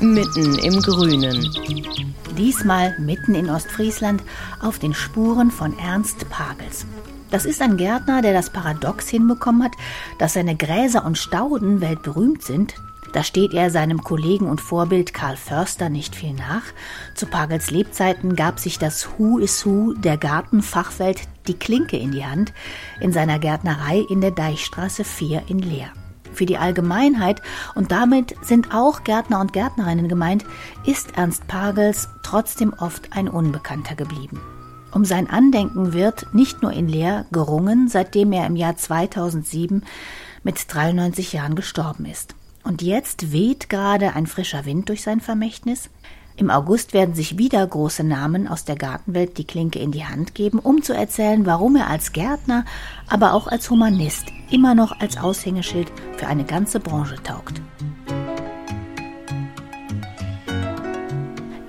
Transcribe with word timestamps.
mitten 0.00 0.58
im 0.58 0.80
Grünen. 0.82 1.50
Diesmal 2.36 2.98
mitten 2.98 3.34
in 3.34 3.48
Ostfriesland 3.48 4.22
auf 4.60 4.78
den 4.78 4.94
Spuren 4.94 5.50
von 5.50 5.78
Ernst 5.78 6.28
Pagels. 6.28 6.86
Das 7.30 7.44
ist 7.44 7.60
ein 7.62 7.76
Gärtner, 7.76 8.22
der 8.22 8.32
das 8.32 8.50
Paradox 8.50 9.08
hinbekommen 9.08 9.64
hat, 9.64 9.72
dass 10.18 10.34
seine 10.34 10.56
Gräser 10.56 11.04
und 11.04 11.18
Stauden 11.18 11.80
weltberühmt 11.80 12.42
sind. 12.42 12.74
Da 13.12 13.22
steht 13.22 13.54
er 13.54 13.70
seinem 13.70 14.02
Kollegen 14.02 14.48
und 14.48 14.60
Vorbild 14.60 15.14
Karl 15.14 15.36
Förster 15.36 15.88
nicht 15.88 16.14
viel 16.14 16.34
nach. 16.34 16.62
Zu 17.14 17.26
Pagels 17.26 17.70
Lebzeiten 17.70 18.36
gab 18.36 18.58
sich 18.58 18.78
das 18.78 19.08
Who 19.16 19.38
is 19.38 19.64
Who 19.64 19.94
der 19.94 20.18
Gartenfachwelt 20.18 21.22
die 21.48 21.54
Klinke 21.54 21.96
in 21.96 22.12
die 22.12 22.24
Hand 22.24 22.52
in 23.00 23.12
seiner 23.12 23.38
Gärtnerei 23.38 24.04
in 24.10 24.20
der 24.20 24.32
Deichstraße 24.32 25.04
4 25.04 25.44
in 25.48 25.60
Leer. 25.60 25.92
Für 26.36 26.44
die 26.44 26.58
Allgemeinheit, 26.58 27.40
und 27.74 27.92
damit 27.92 28.36
sind 28.42 28.74
auch 28.74 29.04
Gärtner 29.04 29.40
und 29.40 29.54
Gärtnerinnen 29.54 30.06
gemeint, 30.06 30.44
ist 30.84 31.16
Ernst 31.16 31.48
Pagels 31.48 32.10
trotzdem 32.22 32.74
oft 32.74 33.16
ein 33.16 33.26
Unbekannter 33.26 33.94
geblieben. 33.94 34.38
Um 34.92 35.06
sein 35.06 35.30
Andenken 35.30 35.94
wird 35.94 36.34
nicht 36.34 36.60
nur 36.60 36.72
in 36.72 36.88
Leer 36.88 37.24
gerungen, 37.32 37.88
seitdem 37.88 38.32
er 38.32 38.46
im 38.46 38.54
Jahr 38.54 38.76
2007 38.76 39.82
mit 40.42 40.62
93 40.68 41.32
Jahren 41.32 41.54
gestorben 41.54 42.04
ist. 42.04 42.34
Und 42.64 42.82
jetzt 42.82 43.32
weht 43.32 43.70
gerade 43.70 44.14
ein 44.14 44.26
frischer 44.26 44.66
Wind 44.66 44.90
durch 44.90 45.02
sein 45.02 45.22
Vermächtnis. 45.22 45.88
Im 46.38 46.50
August 46.50 46.92
werden 46.92 47.14
sich 47.14 47.38
wieder 47.38 47.66
große 47.66 48.04
Namen 48.04 48.46
aus 48.46 48.66
der 48.66 48.76
Gartenwelt 48.76 49.38
die 49.38 49.46
Klinke 49.46 49.78
in 49.78 49.90
die 49.90 50.04
Hand 50.04 50.34
geben, 50.34 50.58
um 50.58 50.82
zu 50.82 50.92
erzählen, 50.92 51.46
warum 51.46 51.76
er 51.76 51.88
als 51.88 52.12
Gärtner, 52.12 52.66
aber 53.08 53.32
auch 53.32 53.46
als 53.46 53.70
Humanist 53.70 54.26
immer 54.50 54.74
noch 54.74 55.00
als 55.00 55.16
Aushängeschild 55.16 55.90
für 56.18 56.26
eine 56.26 56.44
ganze 56.44 56.78
Branche 56.78 57.16
taugt. 57.22 57.62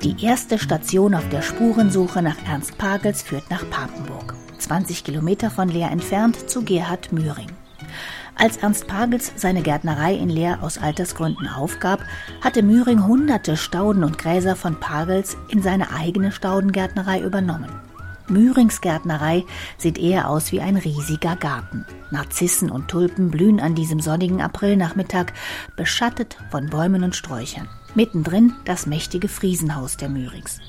Die 0.03 0.21
erste 0.21 0.59
Station 0.59 1.15
auf 1.15 1.27
der 1.29 1.41
Spurensuche 1.41 2.21
nach 2.21 2.37
Ernst 2.45 2.77
Pagels 2.77 3.21
führt 3.21 3.49
nach 3.49 3.69
Papenburg, 3.69 4.35
20 4.57 5.05
Kilometer 5.05 5.49
von 5.49 5.69
Leer 5.69 5.91
entfernt 5.91 6.49
zu 6.49 6.63
Gerhard 6.63 7.13
Mühring. 7.13 7.51
Als 8.39 8.57
Ernst 8.57 8.87
Pagels 8.87 9.31
seine 9.35 9.63
Gärtnerei 9.63 10.13
in 10.13 10.29
Leer 10.29 10.59
aus 10.61 10.77
Altersgründen 10.77 11.47
aufgab, 11.47 12.01
hatte 12.41 12.61
Mühring 12.61 13.07
hunderte 13.07 13.57
Stauden 13.57 14.03
und 14.03 14.19
Gräser 14.19 14.55
von 14.55 14.79
Pagels 14.79 15.35
in 15.49 15.63
seine 15.63 15.91
eigene 15.91 16.31
Staudengärtnerei 16.31 17.21
übernommen. 17.21 17.71
Mührings 18.27 18.81
Gärtnerei 18.81 19.43
sieht 19.77 19.97
eher 19.97 20.29
aus 20.29 20.51
wie 20.51 20.61
ein 20.61 20.75
riesiger 20.75 21.35
Garten. 21.35 21.85
Narzissen 22.11 22.69
und 22.69 22.89
Tulpen 22.89 23.31
blühen 23.31 23.59
an 23.59 23.73
diesem 23.73 24.01
sonnigen 24.01 24.41
Aprilnachmittag, 24.41 25.27
beschattet 25.75 26.37
von 26.51 26.69
Bäumen 26.69 27.03
und 27.03 27.15
Sträuchern. 27.15 27.67
Mittendrin 27.95 28.53
das 28.65 28.85
mächtige 28.85 29.29
Friesenhaus 29.29 29.97
der 29.97 30.09
Mürigs. 30.09 30.59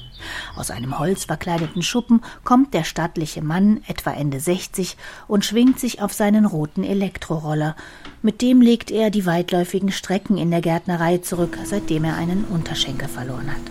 Aus 0.57 0.71
einem 0.71 0.99
holzverkleideten 0.99 1.83
Schuppen 1.83 2.23
kommt 2.45 2.75
der 2.75 2.85
stattliche 2.85 3.43
Mann, 3.43 3.83
etwa 3.87 4.11
Ende 4.11 4.41
60, 4.41 4.97
und 5.27 5.45
schwingt 5.45 5.79
sich 5.79 6.03
auf 6.03 6.13
seinen 6.13 6.45
roten 6.45 6.85
Elektroroller. 6.85 7.77
Mit 8.23 8.43
dem 8.43 8.61
legt 8.61 8.91
er 8.91 9.11
die 9.11 9.27
weitläufigen 9.27 9.93
Strecken 9.93 10.39
in 10.39 10.51
der 10.51 10.61
Gärtnerei 10.61 11.19
zurück, 11.19 11.59
seitdem 11.65 12.05
er 12.05 12.17
einen 12.17 12.45
Unterschenkel 12.45 13.09
verloren 13.09 13.51
hat. 13.51 13.63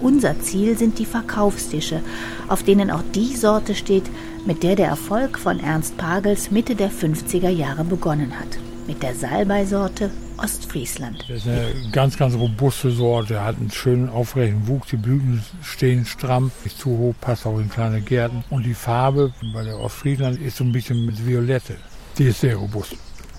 Unser 0.00 0.40
Ziel 0.40 0.76
sind 0.76 0.98
die 0.98 1.06
Verkaufstische, 1.06 2.00
auf 2.48 2.64
denen 2.64 2.90
auch 2.90 3.04
die 3.14 3.36
Sorte 3.36 3.74
steht, 3.74 4.10
mit 4.44 4.64
der 4.64 4.74
der 4.74 4.88
Erfolg 4.88 5.38
von 5.38 5.60
Ernst 5.60 5.96
Pagels 5.96 6.50
Mitte 6.50 6.74
der 6.74 6.90
50er 6.90 7.50
Jahre 7.50 7.84
begonnen 7.84 8.38
hat. 8.38 8.58
Mit 8.88 9.02
der 9.04 9.14
Salbei-Sorte 9.14 10.10
Ostfriesland. 10.38 11.24
Das 11.28 11.38
ist 11.38 11.48
eine 11.48 11.72
ganz, 11.92 12.16
ganz 12.16 12.34
robuste 12.34 12.90
Sorte, 12.90 13.42
hat 13.42 13.56
einen 13.58 13.70
schönen 13.70 14.08
aufrechten 14.08 14.66
Wuchs, 14.66 14.88
die 14.88 14.96
Blüten 14.96 15.42
stehen 15.62 16.04
stramm, 16.06 16.50
nicht 16.64 16.78
zu 16.78 16.90
hoch, 16.90 17.14
passt 17.20 17.46
auch 17.46 17.58
in 17.58 17.68
kleine 17.68 18.00
Gärten. 18.00 18.44
Und 18.50 18.64
die 18.64 18.74
Farbe 18.74 19.32
bei 19.52 19.62
der 19.62 19.78
Ostfriesland 19.78 20.40
ist 20.40 20.56
so 20.56 20.64
ein 20.64 20.72
bisschen 20.72 21.04
mit 21.06 21.26
Violette. 21.26 21.76
Die 22.18 22.24
ist 22.24 22.40
sehr 22.40 22.56
robust. 22.56 22.96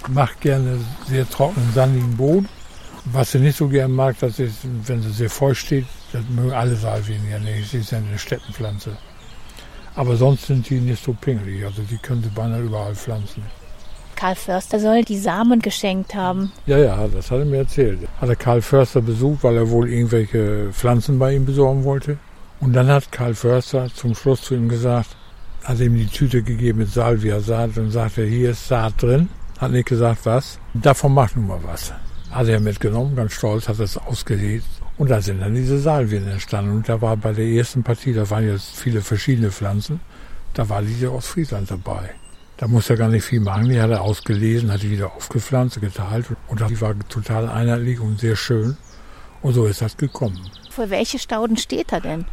Macht 0.09 0.41
gerne 0.41 0.79
sehr 1.07 1.29
trockenen, 1.29 1.71
sandigen 1.73 2.17
Boden. 2.17 2.49
Was 3.05 3.31
sie 3.31 3.39
nicht 3.39 3.57
so 3.57 3.67
gerne 3.67 3.93
mag, 3.93 4.17
das 4.19 4.39
ist, 4.39 4.59
wenn 4.85 5.01
sie 5.01 5.11
sehr 5.11 5.29
feucht 5.29 5.61
steht, 5.61 5.85
das 6.13 6.23
mögen 6.29 6.53
alle 6.53 6.75
Salvien 6.75 7.21
ja 7.29 7.37
nicht. 7.37 7.69
Sie 7.69 7.79
ist 7.79 7.91
ja 7.91 7.97
eine 7.97 8.17
Steppenpflanze. 8.17 8.95
Aber 9.95 10.15
sonst 10.15 10.47
sind 10.47 10.69
die 10.69 10.79
nicht 10.79 11.03
so 11.03 11.13
pingelig. 11.13 11.65
Also 11.65 11.83
die 11.83 11.97
können 11.97 12.23
sie 12.23 12.29
beinahe 12.29 12.61
überall 12.61 12.95
pflanzen. 12.95 13.43
Karl 14.16 14.35
Förster 14.35 14.79
soll 14.79 15.03
die 15.03 15.18
Samen 15.18 15.59
geschenkt 15.59 16.16
haben. 16.16 16.51
Ja, 16.66 16.78
ja, 16.78 17.07
das 17.07 17.31
hat 17.31 17.40
er 17.40 17.46
mir 17.46 17.57
erzählt. 17.57 18.00
Hat 18.19 18.29
er 18.29 18.35
Karl 18.35 18.62
Förster 18.62 19.01
besucht, 19.01 19.44
weil 19.44 19.57
er 19.57 19.69
wohl 19.69 19.90
irgendwelche 19.90 20.69
Pflanzen 20.72 21.19
bei 21.19 21.35
ihm 21.35 21.46
besorgen 21.46 21.84
wollte. 21.84 22.18
Und 22.59 22.74
dann 22.74 22.88
hat 22.88 23.12
Karl 23.12 23.35
Förster 23.35 23.88
zum 23.94 24.16
Schluss 24.16 24.41
zu 24.41 24.56
ihm 24.56 24.69
gesagt, 24.69 25.18
hat 25.63 25.79
ihm 25.79 25.96
die 25.96 26.07
Tüte 26.07 26.44
gegeben 26.44 26.79
mit 26.79 26.91
Salvia-Saat 26.91 27.78
und 27.78 27.91
sagte, 27.91 28.25
hier 28.25 28.51
ist 28.51 28.68
Saat 28.68 29.01
drin. 29.01 29.29
Hat 29.59 29.72
nicht 29.72 29.88
gesagt, 29.88 30.25
was. 30.25 30.59
Davon 30.74 31.13
macht 31.13 31.35
nun 31.35 31.47
mal 31.47 31.59
was. 31.63 31.94
Hat 32.31 32.47
er 32.47 32.59
mitgenommen, 32.59 33.16
ganz 33.16 33.34
stolz, 33.34 33.68
hat 33.69 33.80
es 33.80 33.97
ausgelegt. 33.97 34.66
Und 34.97 35.09
da 35.09 35.22
sind 35.22 35.41
dann 35.41 35.56
diese 35.56 35.80
Salvien 35.80 36.28
entstanden. 36.28 36.72
Und 36.72 36.90
da 36.90 37.01
war 37.01 37.18
bei 37.18 37.34
der 37.34 37.45
ersten 37.45 37.84
Partie, 37.84 38.13
da 38.13 38.30
waren 38.30 38.47
jetzt 38.47 38.75
viele 38.75 39.01
verschiedene 39.01 39.51
Pflanzen, 39.51 40.00
da 40.53 40.68
war 40.69 40.81
diese 40.81 41.09
aus 41.09 41.28
Friesland 41.28 41.72
dabei. 41.72 42.12
Da 42.63 42.69
musste 42.69 42.94
er 42.94 42.97
gar 42.97 43.09
nicht 43.09 43.25
viel 43.25 43.41
machen. 43.41 43.68
Die 43.68 43.81
hat 43.81 43.90
er 43.90 44.00
ausgelesen, 44.00 44.72
hat 44.72 44.84
die 44.84 44.90
wieder 44.90 45.13
aufgepflanzt, 45.13 45.81
geteilt. 45.81 46.28
Und 46.47 46.62
die 46.69 46.79
war 46.79 46.96
total 47.09 47.50
einheitlich 47.50 48.00
und 48.00 48.22
sehr 48.22 48.38
schön. 48.38 48.78
Und 49.41 49.51
so 49.51 49.66
ist 49.66 49.81
das 49.81 49.97
gekommen. 49.97 50.40
Für 50.69 50.90
welche 50.90 51.19
Stauden 51.19 51.57
steht 51.57 51.91
er 51.91 52.00
denn? 52.00 52.24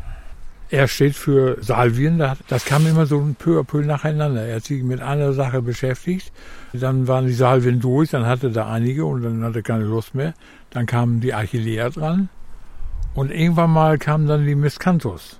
Er 0.68 0.86
steht 0.86 1.16
für 1.16 1.56
Salvien. 1.60 2.22
Das 2.46 2.64
kam 2.64 2.86
immer 2.86 3.06
so 3.06 3.18
ein 3.18 3.34
peu 3.34 3.58
à 3.58 3.64
peu 3.64 3.82
nacheinander. 3.84 4.46
Er 4.46 4.54
hat 4.54 4.64
sich 4.66 4.84
mit 4.84 5.00
einer 5.00 5.32
Sache 5.32 5.62
beschäftigt. 5.62 6.30
Dann 6.72 7.08
waren 7.08 7.26
die 7.26 7.32
Salvien 7.32 7.80
durch, 7.80 8.10
dann 8.10 8.24
hatte 8.24 8.52
er 8.54 8.68
einige 8.68 9.06
und 9.06 9.22
dann 9.22 9.42
hatte 9.42 9.58
er 9.58 9.62
keine 9.62 9.82
Lust 9.82 10.14
mehr. 10.14 10.34
Dann 10.70 10.86
kamen 10.86 11.18
die 11.20 11.34
Achillea 11.34 11.90
dran. 11.90 12.28
Und 13.14 13.32
irgendwann 13.32 13.70
mal 13.70 13.98
kam 13.98 14.28
dann 14.28 14.46
die 14.46 14.54
Miscanthus. 14.54 15.39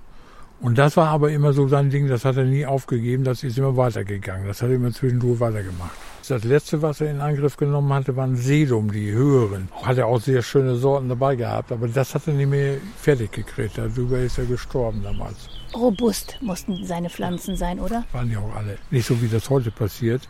Und 0.61 0.77
das 0.77 0.97
war 0.99 1.09
aber 1.09 1.31
immer 1.31 1.55
so 1.55 1.69
sein 1.69 1.89
Ding, 1.89 2.07
das 2.07 2.27
hat 2.27 2.37
er 2.37 2.45
nie 2.45 2.67
aufgegeben, 2.67 3.25
das 3.25 3.43
ist 3.43 3.57
immer 3.57 3.77
weitergegangen. 3.79 4.47
Das 4.47 4.61
hat 4.61 4.69
er 4.69 4.75
immer 4.75 4.93
zwischendurch 4.93 5.41
weitergemacht. 5.41 5.93
Das 6.29 6.45
letzte, 6.45 6.83
was 6.83 7.01
er 7.01 7.11
in 7.11 7.21
Angriff 7.21 7.57
genommen 7.57 7.93
hatte, 7.93 8.15
waren 8.15 8.37
Sedum, 8.37 8.93
die 8.93 9.11
höheren. 9.11 9.69
Hat 9.83 9.97
er 9.97 10.07
auch 10.07 10.21
sehr 10.21 10.43
schöne 10.43 10.77
Sorten 10.77 11.09
dabei 11.09 11.35
gehabt, 11.35 11.73
aber 11.73 11.89
das 11.89 12.15
hat 12.15 12.29
er 12.29 12.35
nicht 12.35 12.51
mehr 12.51 12.77
fertig 12.97 13.33
gekriegt. 13.33 13.79
Darüber 13.79 14.19
ist 14.19 14.39
er 14.39 14.45
gestorben 14.45 15.03
damals. 15.03 15.49
Robust 15.75 16.39
mussten 16.43 16.85
seine 16.85 17.09
Pflanzen 17.09 17.57
sein, 17.57 17.81
oder? 17.81 18.05
Waren 18.13 18.31
ja 18.31 18.39
auch 18.39 18.55
alle. 18.55 18.77
Nicht 18.91 19.07
so, 19.07 19.21
wie 19.23 19.29
das 19.29 19.49
heute 19.49 19.71
passiert. 19.71 20.29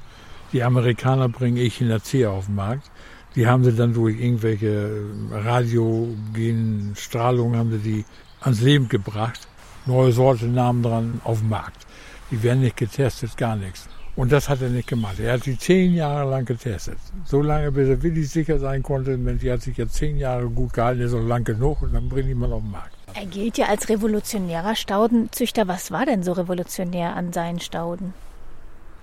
Die 0.53 0.63
Amerikaner 0.63 1.29
bringen 1.29 1.57
Echinacea 1.57 2.31
auf 2.31 2.47
den 2.47 2.55
Markt. 2.55 2.91
Die 3.35 3.47
haben 3.47 3.65
sie 3.65 3.75
dann 3.75 3.93
durch 3.93 4.19
irgendwelche 4.19 5.05
radiogenen 5.31 6.95
Strahlungen 6.97 7.59
haben 7.59 7.73
sie 7.73 7.79
die 7.79 8.05
ans 8.41 8.61
Leben 8.61 8.89
gebracht 8.89 9.50
neue 9.91 10.13
Sortennamen 10.13 10.83
dran 10.83 11.21
auf 11.25 11.41
dem 11.41 11.49
Markt. 11.51 11.87
Die 12.31 12.43
werden 12.43 12.61
nicht 12.61 12.77
getestet, 12.77 13.37
gar 13.37 13.57
nichts. 13.57 13.89
Und 14.17 14.33
das 14.33 14.49
hat 14.49 14.61
er 14.61 14.69
nicht 14.69 14.89
gemacht. 14.89 15.19
Er 15.19 15.35
hat 15.35 15.45
sie 15.45 15.57
zehn 15.57 15.95
Jahre 15.95 16.29
lang 16.31 16.45
getestet. 16.45 16.99
So 17.25 17.43
lange, 17.43 17.73
bis 17.73 17.89
er 17.89 18.03
wirklich 18.03 18.29
sicher 18.29 18.59
sein 18.59 18.83
konnte, 18.83 19.25
wenn 19.25 19.39
die 19.39 19.51
hat 19.51 19.63
sich 19.63 19.77
jetzt 19.77 19.95
zehn 19.95 20.17
Jahre 20.17 20.49
gut 20.49 20.73
gehalten, 20.73 21.01
ist 21.01 21.15
auch 21.15 21.27
lang 21.27 21.45
genug 21.45 21.83
und 21.83 21.95
dann 21.95 22.09
bringt 22.09 22.29
die 22.29 22.35
mal 22.35 22.53
auf 22.53 22.63
den 22.63 22.71
Markt. 22.71 22.95
Er 23.15 23.27
gilt 23.27 23.59
ja 23.59 23.67
als 23.67 23.89
revolutionärer 23.89 24.75
Staudenzüchter. 24.75 25.67
Was 25.69 25.91
war 25.91 26.07
denn 26.07 26.23
so 26.23 26.33
revolutionär 26.33 27.17
an 27.17 27.33
seinen 27.33 27.61
Stauden? 27.61 28.13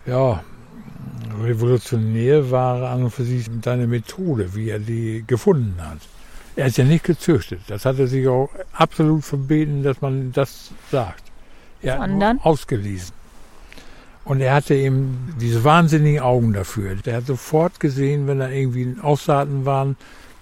Ja, 0.05 0.43
revolutionär 1.41 2.51
war 2.51 2.89
an 2.89 3.03
und 3.03 3.11
für 3.11 3.23
sich 3.23 3.47
seine 3.63 3.87
Methode, 3.87 4.55
wie 4.55 4.69
er 4.69 4.79
die 4.79 5.23
gefunden 5.25 5.75
hat. 5.79 5.99
Er 6.57 6.65
ist 6.65 6.77
ja 6.77 6.83
nicht 6.83 7.03
gezüchtet. 7.03 7.61
Das 7.67 7.85
hat 7.85 7.99
er 7.99 8.07
sich 8.07 8.27
auch 8.27 8.49
absolut 8.73 9.23
verbeten, 9.23 9.83
dass 9.83 10.01
man 10.01 10.31
das 10.31 10.71
sagt. 10.91 11.23
Er 11.83 11.99
hat 11.99 12.09
nur 12.09 12.35
ausgelesen. 12.43 13.13
Und 14.25 14.41
er 14.41 14.55
hatte 14.55 14.73
eben 14.73 15.35
diese 15.39 15.63
wahnsinnigen 15.63 16.19
Augen 16.19 16.53
dafür. 16.53 16.95
Der 16.95 17.17
hat 17.17 17.27
sofort 17.27 17.79
gesehen, 17.79 18.25
wenn 18.25 18.39
da 18.39 18.49
irgendwie 18.49 18.95
Aussaaten 19.01 19.65
waren, 19.65 19.97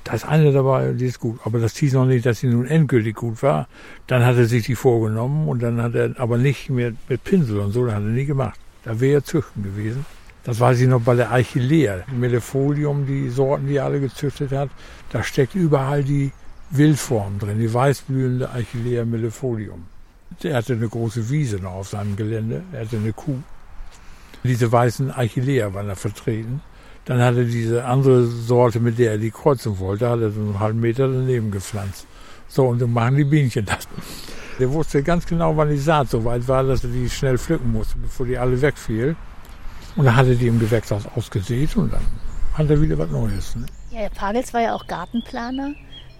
da 0.05 0.13
ist 0.13 0.25
eine 0.25 0.53
dabei, 0.53 0.93
die 0.93 1.05
ist 1.05 1.19
gut. 1.19 1.39
Aber 1.43 1.59
das 1.59 1.75
hieß 1.75 1.93
noch 1.93 2.05
nicht, 2.05 2.25
dass 2.25 2.39
sie 2.39 2.47
nun 2.47 2.65
endgültig 2.65 3.15
gut 3.15 3.43
war. 3.43 3.67
Dann 4.07 4.25
hat 4.25 4.37
er 4.37 4.45
sich 4.45 4.65
die 4.65 4.75
vorgenommen 4.75 5.49
und 5.49 5.61
dann 5.61 5.81
hat 5.81 5.95
er 5.95 6.11
aber 6.17 6.37
nicht 6.37 6.69
mehr 6.69 6.93
mit 7.09 7.23
Pinsel 7.25 7.59
und 7.59 7.73
so, 7.73 7.85
das 7.85 7.95
hat 7.95 8.03
er 8.03 8.09
nie 8.09 8.25
gemacht. 8.25 8.59
Da 8.85 9.01
wäre 9.01 9.19
er 9.19 9.23
züchten 9.25 9.63
gewesen. 9.63 10.05
Das 10.45 10.59
weiß 10.59 10.79
ich 10.79 10.87
noch 10.87 11.01
bei 11.01 11.15
der 11.15 11.31
Eichilea. 11.31 12.03
Melefolium, 12.15 13.07
die 13.07 13.29
Sorten, 13.29 13.67
die 13.67 13.77
er 13.77 13.85
alle 13.85 13.99
gezüchtet 13.99 14.51
hat, 14.51 14.69
da 15.09 15.23
steckt 15.23 15.55
überall 15.55 16.03
die 16.03 16.31
Wildform 16.69 17.39
drin, 17.39 17.59
die 17.59 17.73
weißblühende 17.73 18.51
Eichilea 18.51 19.05
melefolium. 19.05 19.85
Er 20.43 20.57
hatte 20.57 20.73
eine 20.73 20.87
große 20.87 21.29
Wiese 21.31 21.57
noch 21.57 21.73
auf 21.73 21.89
seinem 21.89 22.15
Gelände, 22.15 22.61
er 22.71 22.81
hatte 22.81 22.97
eine 22.97 23.11
Kuh. 23.11 23.39
Diese 24.43 24.71
weißen 24.71 25.11
Eichilea 25.11 25.73
waren 25.73 25.87
da 25.87 25.95
vertreten. 25.95 26.61
Dann 27.05 27.21
hat 27.21 27.35
er 27.35 27.45
diese 27.45 27.85
andere 27.85 28.25
Sorte, 28.25 28.79
mit 28.79 28.99
der 28.99 29.13
er 29.13 29.17
die 29.17 29.31
kreuzen 29.31 29.79
wollte, 29.79 30.09
hat 30.09 30.19
er 30.21 30.29
so 30.29 30.41
einen 30.41 30.59
halben 30.59 30.79
Meter 30.79 31.07
daneben 31.07 31.49
gepflanzt. 31.49 32.05
So, 32.47 32.67
und 32.67 32.79
dann 32.79 32.93
machen 32.93 33.15
die 33.17 33.23
Bienchen 33.23 33.65
das. 33.65 33.87
Der 34.59 34.71
wusste 34.71 35.01
ganz 35.01 35.25
genau, 35.25 35.57
wann 35.57 35.69
die 35.69 35.77
Saat 35.77 36.11
so 36.11 36.23
weit 36.23 36.47
war, 36.47 36.63
dass 36.63 36.83
er 36.83 36.91
die 36.91 37.09
schnell 37.09 37.39
pflücken 37.39 37.71
musste, 37.71 37.97
bevor 37.97 38.27
die 38.27 38.37
alle 38.37 38.61
wegfiel. 38.61 39.15
Und 39.95 40.05
dann 40.05 40.15
hat 40.15 40.27
er 40.27 40.35
die 40.35 40.47
im 40.47 40.59
Gewächshaus 40.59 41.03
ausgesät 41.15 41.75
und 41.77 41.93
dann 41.93 42.05
hat 42.53 42.69
er 42.69 42.81
wieder 42.81 42.97
was 42.97 43.09
Neues. 43.09 43.55
Ne? 43.55 43.65
Ja, 43.91 44.01
der 44.01 44.09
Pagels 44.09 44.53
war 44.53 44.61
ja 44.61 44.73
auch 44.75 44.87
Gartenplaner. 44.87 45.73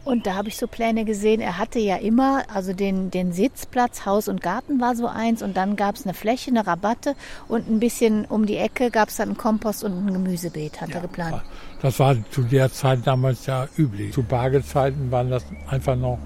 Und 0.06 0.28
da 0.28 0.36
habe 0.36 0.50
ich 0.50 0.58
so 0.58 0.68
Pläne 0.68 1.04
gesehen. 1.04 1.42
Er 1.42 1.58
hatte 1.58 1.80
ja 1.80 1.96
immer, 1.96 2.44
also 2.54 2.74
den, 2.74 3.10
den 3.10 3.34
Sitzplatz, 3.34 4.06
Haus 4.06 4.28
und 4.28 4.40
Garten 4.40 4.80
war 4.80 4.96
so 4.96 5.08
eins. 5.08 5.42
Und 5.42 5.58
dann 5.58 5.76
gab 5.76 5.96
es 5.96 6.06
eine 6.06 6.14
Fläche, 6.14 6.52
eine 6.52 6.68
Rabatte. 6.68 7.16
Und 7.48 7.68
ein 7.68 7.80
bisschen 7.80 8.26
um 8.26 8.46
die 8.46 8.58
Ecke 8.58 8.92
gab 8.92 9.10
es 9.10 9.16
dann 9.16 9.30
einen 9.30 9.38
Kompost 9.38 9.84
und 9.84 10.06
ein 10.06 10.14
Gemüsebeet, 10.14 10.80
hat 10.80 10.90
ja, 10.90 10.98
er 10.98 11.02
geplant. 11.02 11.42
Das 11.82 11.98
war 12.00 12.16
zu 12.30 12.44
der 12.44 12.72
Zeit 12.72 13.00
damals 13.06 13.48
ja 13.48 13.68
üblich. 13.78 14.14
Zu 14.14 14.22
Bargezeiten 14.22 15.10
waren 15.10 15.32
das 15.32 15.44
einfach 15.68 15.96
noch 15.96 16.20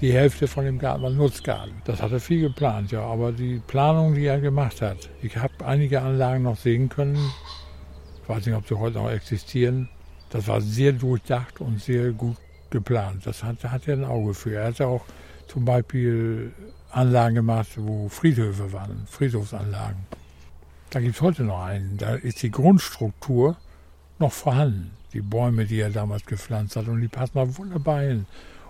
die 0.00 0.12
Hälfte 0.12 0.46
von 0.46 0.64
dem 0.64 0.78
Garten 0.78 1.02
war 1.02 1.10
Nutzgarten. 1.10 1.82
Das 1.84 2.00
hat 2.00 2.12
er 2.12 2.20
viel 2.20 2.40
geplant, 2.40 2.92
ja. 2.92 3.02
Aber 3.02 3.32
die 3.32 3.60
Planung, 3.66 4.14
die 4.14 4.26
er 4.26 4.40
gemacht 4.40 4.80
hat, 4.80 5.10
ich 5.22 5.36
habe 5.36 5.66
einige 5.66 6.02
Anlagen 6.02 6.44
noch 6.44 6.56
sehen 6.56 6.88
können. 6.88 7.18
Ich 8.22 8.28
weiß 8.28 8.46
nicht, 8.46 8.54
ob 8.54 8.68
sie 8.68 8.78
heute 8.78 8.98
noch 8.98 9.10
existieren. 9.10 9.88
Das 10.30 10.46
war 10.46 10.60
sehr 10.60 10.92
durchdacht 10.92 11.60
und 11.60 11.80
sehr 11.80 12.12
gut 12.12 12.36
geplant. 12.70 13.26
Das 13.26 13.42
hat, 13.42 13.64
hat 13.64 13.88
er 13.88 13.96
ein 13.96 14.04
Auge 14.04 14.34
für. 14.34 14.54
Er 14.54 14.66
hatte 14.66 14.86
auch 14.86 15.04
zum 15.46 15.64
Beispiel 15.64 16.52
Anlagen 16.90 17.36
gemacht, 17.36 17.70
wo 17.76 18.08
Friedhöfe 18.08 18.72
waren, 18.72 19.06
Friedhofsanlagen. 19.06 20.06
Da 20.90 21.00
gibt 21.00 21.16
es 21.16 21.20
heute 21.20 21.44
noch 21.44 21.62
einen. 21.62 21.96
Da 21.96 22.14
ist 22.14 22.42
die 22.42 22.50
Grundstruktur 22.50 23.56
noch 24.18 24.32
vorhanden. 24.32 24.92
Die 25.12 25.20
Bäume, 25.20 25.64
die 25.64 25.80
er 25.80 25.90
damals 25.90 26.24
gepflanzt 26.24 26.76
hat. 26.76 26.86
Und 26.88 27.00
die 27.00 27.08
passen 27.08 27.32
da 27.34 27.56
wunderbar 27.56 28.02
hin. 28.02 28.26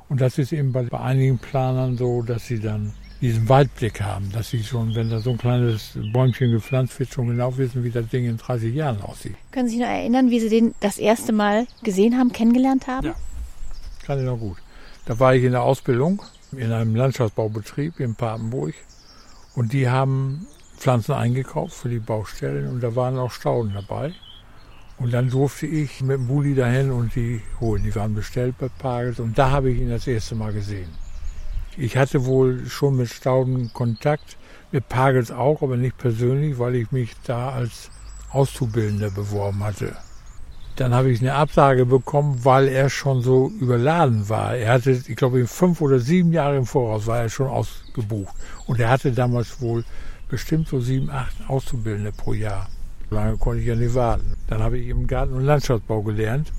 Und 0.08 0.20
das 0.20 0.38
ist 0.38 0.52
eben 0.52 0.72
bei, 0.72 0.82
bei 0.84 1.00
einigen 1.00 1.38
Planern 1.38 1.96
so, 1.96 2.22
dass 2.22 2.46
sie 2.46 2.60
dann 2.60 2.94
diesen 3.20 3.49
Waldblick 3.49 4.00
haben, 4.00 4.31
dass 4.32 4.50
sie 4.50 4.62
schon, 4.62 4.94
wenn 4.94 5.10
da 5.10 5.19
so 5.20 5.31
ein 5.31 5.38
kleines 5.38 5.99
Bäumchen 6.12 6.52
gepflanzt 6.52 6.99
wird, 6.99 7.12
schon 7.12 7.26
genau 7.28 7.56
wissen, 7.58 7.82
wie 7.82 7.90
das 7.90 8.08
Ding 8.08 8.25
in 8.25 8.37
30 8.37 8.75
Jahren 8.75 9.02
aussieht. 9.02 9.34
Können 9.50 9.69
Sie 9.69 9.76
sich 9.76 9.84
noch 9.84 9.90
erinnern, 9.90 10.31
wie 10.31 10.40
Sie 10.40 10.49
den 10.49 10.75
das 10.81 10.99
erste 10.99 11.32
Mal 11.32 11.66
gesehen 11.82 12.16
haben, 12.16 12.32
kennengelernt 12.32 12.87
haben? 12.87 13.08
Ja, 13.08 13.14
kann 14.05 14.20
ich 14.20 14.25
noch 14.25 14.38
gut. 14.38 14.58
Da 15.05 15.19
war 15.19 15.34
ich 15.34 15.43
in 15.43 15.52
der 15.52 15.62
Ausbildung 15.62 16.22
in 16.52 16.72
einem 16.72 16.94
Landschaftsbaubetrieb 16.94 17.99
in 18.00 18.14
Papenburg 18.14 18.75
und 19.55 19.72
die 19.72 19.88
haben 19.88 20.46
Pflanzen 20.76 21.12
eingekauft 21.12 21.75
für 21.75 21.88
die 21.88 21.99
Baustellen 21.99 22.69
und 22.69 22.81
da 22.81 22.94
waren 22.94 23.19
auch 23.19 23.32
Stauden 23.32 23.75
dabei. 23.75 24.14
Und 24.99 25.12
dann 25.12 25.31
durfte 25.31 25.67
ich 25.67 26.00
mit 26.00 26.17
dem 26.17 26.27
Bulli 26.27 26.55
dahin 26.55 26.91
und 26.91 27.15
die 27.15 27.41
holen. 27.61 27.85
Die 27.85 27.95
waren 27.95 28.15
bestellt 28.15 28.56
bei 28.59 28.69
Pagels 28.69 29.21
und 29.21 29.39
da 29.39 29.50
habe 29.50 29.71
ich 29.71 29.81
ihn 29.81 29.91
das 29.91 30.06
erste 30.06 30.35
Mal 30.35 30.53
gesehen. 30.53 30.89
Ich 31.77 31.97
hatte 31.97 32.25
wohl 32.27 32.67
schon 32.67 32.97
mit 32.97 33.09
Stauden 33.09 33.73
Kontakt, 33.73 34.37
mit 34.73 34.89
Pagels 34.89 35.31
auch, 35.31 35.62
aber 35.62 35.77
nicht 35.77 35.97
persönlich, 35.97 36.59
weil 36.59 36.75
ich 36.75 36.91
mich 36.91 37.12
da 37.25 37.50
als 37.50 37.91
Auszubildender 38.31 39.11
beworben 39.11 39.62
hatte. 39.62 39.97
Dann 40.75 40.93
habe 40.93 41.11
ich 41.11 41.21
eine 41.21 41.35
Absage 41.35 41.87
bekommen, 41.87 42.44
weil 42.44 42.69
er 42.69 42.91
schon 42.91 43.23
so 43.23 43.51
überladen 43.61 44.29
war. 44.29 44.56
Er 44.56 44.73
hatte, 44.73 44.91
ich 44.91 45.17
glaube, 45.17 45.47
fünf 45.47 45.81
oder 45.81 46.01
sieben 46.01 46.33
Jahre 46.33 46.56
im 46.56 46.67
Voraus 46.67 47.06
war 47.06 47.19
er 47.19 47.29
schon 47.29 47.49
ausgebucht. 47.49 48.35
Und 48.67 48.81
er 48.81 48.91
hatte 48.91 49.12
damals 49.12 49.61
wohl 49.61 49.85
bestimmt 50.29 50.69
so 50.69 50.81
sieben, 50.81 51.11
acht 51.11 51.35
Auszubildende 51.49 52.12
pro 52.12 52.33
Jahr. 52.33 52.69
Lange 53.10 53.38
konnte 53.38 53.60
ich 53.60 53.66
ja 53.66 53.75
nicht 53.75 53.94
warten. 53.94 54.37
Dann 54.49 54.62
habe 54.62 54.78
ich 54.78 54.88
im 54.88 55.06
Garten- 55.06 55.34
und 55.34 55.44
Landschaftsbau 55.44 56.02
gelernt. 56.02 56.52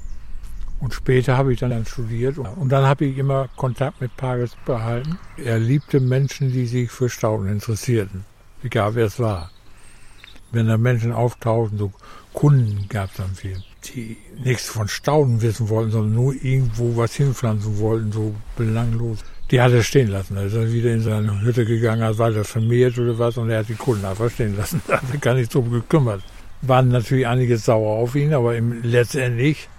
Und 0.80 0.94
später 0.94 1.38
habe 1.38 1.54
ich 1.54 1.60
dann 1.60 1.86
studiert. 1.86 2.38
Und 2.38 2.70
dann 2.70 2.86
habe 2.86 3.06
ich 3.06 3.18
immer 3.18 3.50
Kontakt 3.56 4.02
mit 4.02 4.16
Pagels 4.16 4.56
behalten. 4.66 5.20
Er 5.38 5.60
liebte 5.60 6.00
Menschen, 6.00 6.52
die 6.52 6.66
sich 6.66 6.90
für 6.90 7.10
Stauden 7.10 7.50
interessierten. 7.50 8.24
Egal 8.64 8.96
wer 8.96 9.06
es 9.06 9.20
war. 9.20 9.52
Wenn 10.52 10.68
da 10.68 10.78
Menschen 10.78 11.12
auftauchten, 11.12 11.78
so 11.78 11.92
Kunden 12.34 12.88
gab 12.90 13.12
es 13.12 13.18
dann 13.18 13.36
viel, 13.36 13.62
die 13.86 14.18
nichts 14.44 14.68
von 14.68 14.88
Stauden 14.88 15.42
wissen 15.42 15.70
wollten, 15.70 15.92
sondern 15.92 16.16
nur 16.16 16.34
irgendwo 16.34 16.96
was 16.96 17.14
hinpflanzen 17.14 17.78
wollten, 17.80 18.12
so 18.12 18.34
belanglos. 18.56 19.20
Die 19.52 19.62
hat 19.62 19.72
er 19.72 19.84
stehen 19.84 20.10
lassen. 20.10 20.38
Er 20.38 20.46
ist 20.46 20.56
dann 20.56 20.72
wieder 20.72 20.92
in 20.92 21.02
seine 21.02 21.42
Hütte 21.42 21.66
gegangen, 21.66 22.04
hat 22.04 22.18
weiter 22.18 22.44
vermehrt 22.44 22.98
oder 22.98 23.20
was 23.20 23.38
und 23.38 23.50
er 23.50 23.60
hat 23.60 23.70
die 23.70 23.76
Kunden 23.76 24.06
einfach 24.06 24.32
stehen 24.32 24.58
lassen. 24.58 24.82
Da 24.88 25.02
hat 25.02 25.12
er 25.12 25.20
gar 25.20 25.36
nicht 25.36 25.54
drum 25.54 25.70
gekümmert 25.72 26.24
waren 26.62 26.90
natürlich 26.90 27.28
einige 27.28 27.58
sauer 27.58 27.98
auf 27.98 28.16
ihn, 28.16 28.34
aber 28.34 28.56
im, 28.56 28.82
letztendlich, 28.84 29.70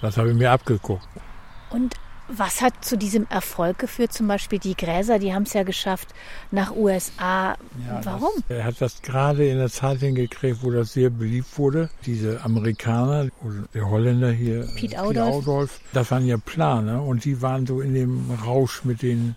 das 0.00 0.16
habe 0.16 0.30
ich 0.30 0.36
mir 0.36 0.50
abgeguckt. 0.50 1.06
Und 1.70 1.94
was 2.28 2.60
hat 2.60 2.84
zu 2.84 2.98
diesem 2.98 3.26
Erfolg 3.30 3.78
geführt? 3.78 4.12
Zum 4.12 4.28
Beispiel 4.28 4.58
die 4.58 4.76
Gräser, 4.76 5.18
die 5.18 5.32
haben 5.32 5.44
es 5.44 5.54
ja 5.54 5.62
geschafft 5.62 6.08
nach 6.50 6.74
USA. 6.74 7.56
Ja, 7.86 8.00
Warum? 8.04 8.30
Das, 8.48 8.58
er 8.58 8.64
hat 8.64 8.80
das 8.80 9.02
gerade 9.02 9.48
in 9.48 9.58
der 9.58 9.70
Zeit 9.70 10.00
hingekriegt, 10.00 10.58
wo 10.62 10.70
das 10.70 10.92
sehr 10.92 11.10
beliebt 11.10 11.56
wurde. 11.58 11.88
Diese 12.04 12.44
Amerikaner, 12.44 13.28
der 13.72 13.88
Holländer 13.88 14.30
hier, 14.30 14.66
Piet 14.76 14.98
Audolf. 14.98 15.34
Audolf, 15.34 15.80
das 15.92 16.10
waren 16.10 16.26
ja 16.26 16.36
Planer 16.36 17.02
und 17.02 17.24
die 17.24 17.40
waren 17.40 17.66
so 17.66 17.80
in 17.80 17.94
dem 17.94 18.30
Rausch 18.44 18.84
mit 18.84 19.00
den 19.02 19.34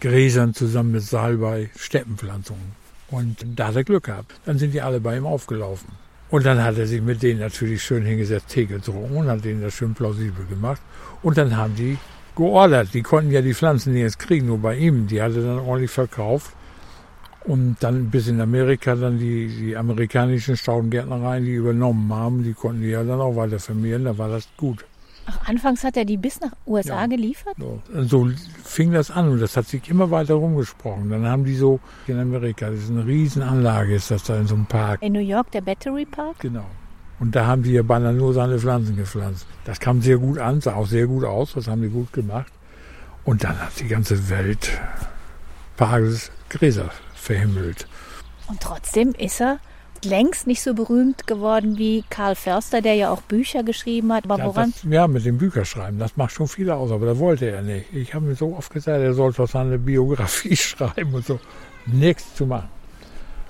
Gräsern 0.00 0.54
zusammen 0.54 0.92
mit 0.92 1.02
Salbei, 1.02 1.70
Steppenpflanzungen. 1.76 2.72
Und 3.10 3.46
da 3.54 3.68
hat 3.68 3.76
er 3.76 3.84
Glück 3.84 4.04
gehabt. 4.04 4.34
Dann 4.44 4.58
sind 4.58 4.74
die 4.74 4.82
alle 4.82 5.00
bei 5.00 5.16
ihm 5.16 5.26
aufgelaufen. 5.26 6.03
Und 6.34 6.44
dann 6.44 6.64
hat 6.64 6.78
er 6.78 6.88
sich 6.88 7.00
mit 7.00 7.22
denen 7.22 7.38
natürlich 7.38 7.80
schön 7.80 8.04
hingesetzt, 8.04 8.48
Tee 8.48 8.66
getrunken 8.66 9.18
und 9.18 9.28
hat 9.28 9.44
denen 9.44 9.62
das 9.62 9.72
schön 9.72 9.94
plausibel 9.94 10.44
gemacht. 10.46 10.82
Und 11.22 11.38
dann 11.38 11.56
haben 11.56 11.76
die 11.76 11.96
geordert. 12.34 12.92
Die 12.92 13.02
konnten 13.02 13.30
ja 13.30 13.40
die 13.40 13.54
Pflanzen 13.54 13.92
nicht 13.92 14.02
jetzt 14.02 14.18
kriegen, 14.18 14.46
nur 14.48 14.58
bei 14.58 14.74
ihm. 14.76 15.06
Die 15.06 15.22
hat 15.22 15.36
er 15.36 15.42
dann 15.42 15.60
ordentlich 15.60 15.92
verkauft. 15.92 16.50
Und 17.44 17.76
dann 17.78 18.10
bis 18.10 18.26
in 18.26 18.40
Amerika 18.40 18.96
dann 18.96 19.20
die, 19.20 19.46
die 19.46 19.76
amerikanischen 19.76 20.56
Staudengärtnereien, 20.56 21.44
die 21.44 21.52
übernommen 21.52 22.12
haben, 22.12 22.42
die 22.42 22.54
konnten 22.54 22.82
die 22.82 22.88
ja 22.88 23.04
dann 23.04 23.20
auch 23.20 23.36
weiter 23.36 23.60
vermehren, 23.60 24.02
da 24.02 24.18
war 24.18 24.28
das 24.28 24.48
gut. 24.56 24.84
Ach, 25.26 25.48
anfangs 25.48 25.84
hat 25.84 25.96
er 25.96 26.04
die 26.04 26.16
bis 26.16 26.40
nach 26.40 26.52
USA 26.66 27.02
ja. 27.02 27.06
geliefert? 27.06 27.56
So. 27.58 27.80
so 28.02 28.30
fing 28.62 28.92
das 28.92 29.10
an 29.10 29.30
und 29.30 29.40
das 29.40 29.56
hat 29.56 29.66
sich 29.66 29.88
immer 29.88 30.10
weiter 30.10 30.34
rumgesprochen. 30.34 31.08
Dann 31.10 31.26
haben 31.26 31.44
die 31.44 31.56
so 31.56 31.80
in 32.06 32.18
Amerika, 32.18 32.70
das 32.70 32.80
ist 32.80 32.90
eine 32.90 33.06
Riesenanlage, 33.06 33.94
ist 33.94 34.10
das 34.10 34.24
da 34.24 34.36
in 34.36 34.46
so 34.46 34.54
einem 34.54 34.66
Park. 34.66 35.02
In 35.02 35.12
New 35.12 35.20
York, 35.20 35.50
der 35.52 35.62
Battery 35.62 36.04
Park? 36.04 36.40
Genau. 36.40 36.66
Und 37.20 37.34
da 37.34 37.46
haben 37.46 37.62
die 37.62 37.72
ja 37.72 37.82
beinahe 37.82 38.12
nur 38.12 38.34
seine 38.34 38.58
Pflanzen 38.58 38.96
gepflanzt. 38.96 39.46
Das 39.64 39.80
kam 39.80 40.02
sehr 40.02 40.18
gut 40.18 40.38
an, 40.38 40.60
sah 40.60 40.74
auch 40.74 40.86
sehr 40.86 41.06
gut 41.06 41.24
aus, 41.24 41.54
das 41.54 41.68
haben 41.68 41.82
die 41.82 41.88
gut 41.88 42.12
gemacht. 42.12 42.52
Und 43.24 43.44
dann 43.44 43.58
hat 43.58 43.80
die 43.80 43.88
ganze 43.88 44.28
Welt 44.28 44.78
Parks 45.76 46.30
Gräser 46.50 46.90
verhimmelt. 47.14 47.86
Und 48.48 48.60
trotzdem 48.60 49.12
ist 49.14 49.40
er 49.40 49.58
längst 50.04 50.46
nicht 50.46 50.62
so 50.62 50.74
berühmt 50.74 51.26
geworden 51.26 51.78
wie 51.78 52.04
Karl 52.10 52.34
Förster, 52.34 52.82
der 52.82 52.94
ja 52.94 53.10
auch 53.10 53.22
Bücher 53.22 53.62
geschrieben 53.62 54.12
hat. 54.12 54.24
Aber 54.24 54.38
ja, 54.38 54.46
woran? 54.46 54.72
Das, 54.72 54.90
ja, 54.90 55.08
mit 55.08 55.24
dem 55.24 55.38
Bücherschreiben, 55.38 55.98
das 55.98 56.16
macht 56.16 56.32
schon 56.32 56.48
viel 56.48 56.70
aus, 56.70 56.90
aber 56.90 57.06
da 57.06 57.18
wollte 57.18 57.50
er 57.50 57.62
nicht. 57.62 57.92
Ich 57.92 58.14
habe 58.14 58.26
mir 58.26 58.34
so 58.34 58.54
oft 58.56 58.72
gesagt, 58.72 59.00
er 59.00 59.14
sollte 59.14 59.38
was 59.40 59.52
seine 59.52 59.78
Biografie 59.78 60.56
schreiben 60.56 61.14
und 61.14 61.26
so. 61.26 61.38
Nichts 61.86 62.34
zu 62.34 62.46
machen. 62.46 62.68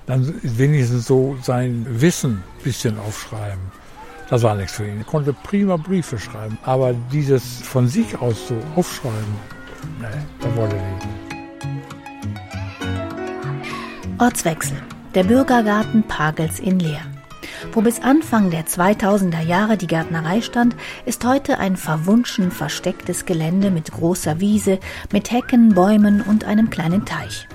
Dann 0.06 0.34
wenigstens 0.42 1.06
so 1.06 1.36
sein 1.42 1.86
Wissen 1.88 2.42
ein 2.58 2.62
bisschen 2.62 2.98
aufschreiben. 2.98 3.72
Das 4.28 4.42
war 4.42 4.54
nichts 4.54 4.72
für 4.72 4.86
ihn. 4.86 4.98
Er 4.98 5.04
konnte 5.04 5.32
prima 5.32 5.76
Briefe 5.76 6.18
schreiben, 6.18 6.58
aber 6.64 6.94
dieses 7.12 7.60
von 7.62 7.88
sich 7.88 8.18
aus 8.20 8.48
so 8.48 8.56
aufschreiben, 8.76 9.34
nee, 10.00 10.06
da 10.40 10.56
wollte 10.56 10.76
er 10.76 10.94
nicht. 10.94 11.08
Ortswechsel. 14.18 14.76
Der 15.14 15.22
Bürgergarten 15.22 16.02
Pagels 16.02 16.58
in 16.58 16.80
Leer. 16.80 17.02
Wo 17.72 17.82
bis 17.82 18.02
Anfang 18.02 18.50
der 18.50 18.66
2000er 18.66 19.42
Jahre 19.42 19.76
die 19.76 19.86
Gärtnerei 19.86 20.40
stand, 20.40 20.74
ist 21.06 21.24
heute 21.24 21.58
ein 21.60 21.76
verwunschen 21.76 22.50
verstecktes 22.50 23.24
Gelände 23.24 23.70
mit 23.70 23.92
großer 23.92 24.40
Wiese, 24.40 24.80
mit 25.12 25.30
Hecken, 25.30 25.72
Bäumen 25.72 26.20
und 26.20 26.42
einem 26.42 26.68
kleinen 26.68 27.04
Teich. 27.04 27.46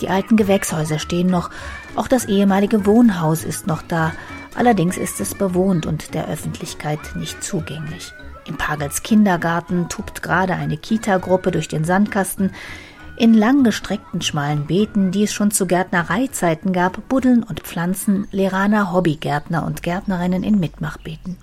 Die 0.00 0.08
alten 0.08 0.38
Gewächshäuser 0.38 0.98
stehen 0.98 1.26
noch, 1.26 1.50
auch 1.96 2.08
das 2.08 2.24
ehemalige 2.24 2.86
Wohnhaus 2.86 3.44
ist 3.44 3.66
noch 3.66 3.82
da, 3.82 4.12
allerdings 4.54 4.96
ist 4.96 5.20
es 5.20 5.34
bewohnt 5.34 5.84
und 5.84 6.14
der 6.14 6.28
Öffentlichkeit 6.28 7.14
nicht 7.14 7.44
zugänglich. 7.44 8.14
Im 8.46 8.56
Pagels 8.56 9.02
Kindergarten 9.02 9.88
tobt 9.88 10.22
gerade 10.22 10.54
eine 10.54 10.78
Kita-Gruppe 10.78 11.50
durch 11.50 11.68
den 11.68 11.84
Sandkasten. 11.84 12.52
In 13.16 13.34
langgestreckten 13.34 14.22
schmalen 14.22 14.66
Beeten, 14.66 15.10
die 15.10 15.24
es 15.24 15.32
schon 15.32 15.50
zu 15.50 15.66
Gärtnereizeiten 15.66 16.72
gab, 16.72 17.08
buddeln 17.08 17.42
und 17.42 17.60
pflanzen 17.60 18.26
Leraner 18.32 18.92
Hobbygärtner 18.92 19.64
und 19.64 19.82
Gärtnerinnen 19.82 20.42
in 20.42 20.58
Mitmachbeeten. 20.58 21.36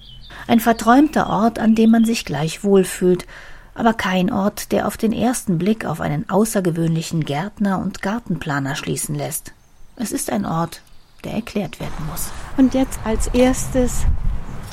Ein 0.48 0.60
verträumter 0.60 1.30
Ort, 1.30 1.60
an 1.60 1.76
dem 1.76 1.92
man 1.92 2.06
sich 2.06 2.26
gleich 2.26 2.64
wohlfühlt, 2.64 3.28
aber 3.76 3.94
kein 3.94 4.32
Ort, 4.32 4.72
der 4.72 4.88
auf 4.88 4.98
den 4.98 5.14
ersten 5.14 5.58
Blick 5.58 5.86
auf 5.86 6.02
einen 6.02 6.30
außergewöhnlichen 6.30 7.24
Gärtner 7.24 7.80
und 7.80 8.02
Gartenplaner 8.02 8.76
schließen 8.76 9.16
lässt. 9.16 9.54
Es 9.96 10.12
ist 10.12 10.32
ein 10.32 10.46
Ort, 10.46 10.82
der 11.24 11.34
erklärt 11.34 11.80
werden 11.80 12.08
muss. 12.10 12.32
Und 12.58 12.74
jetzt 12.74 13.00
als 13.06 13.28
erstes 13.28 14.06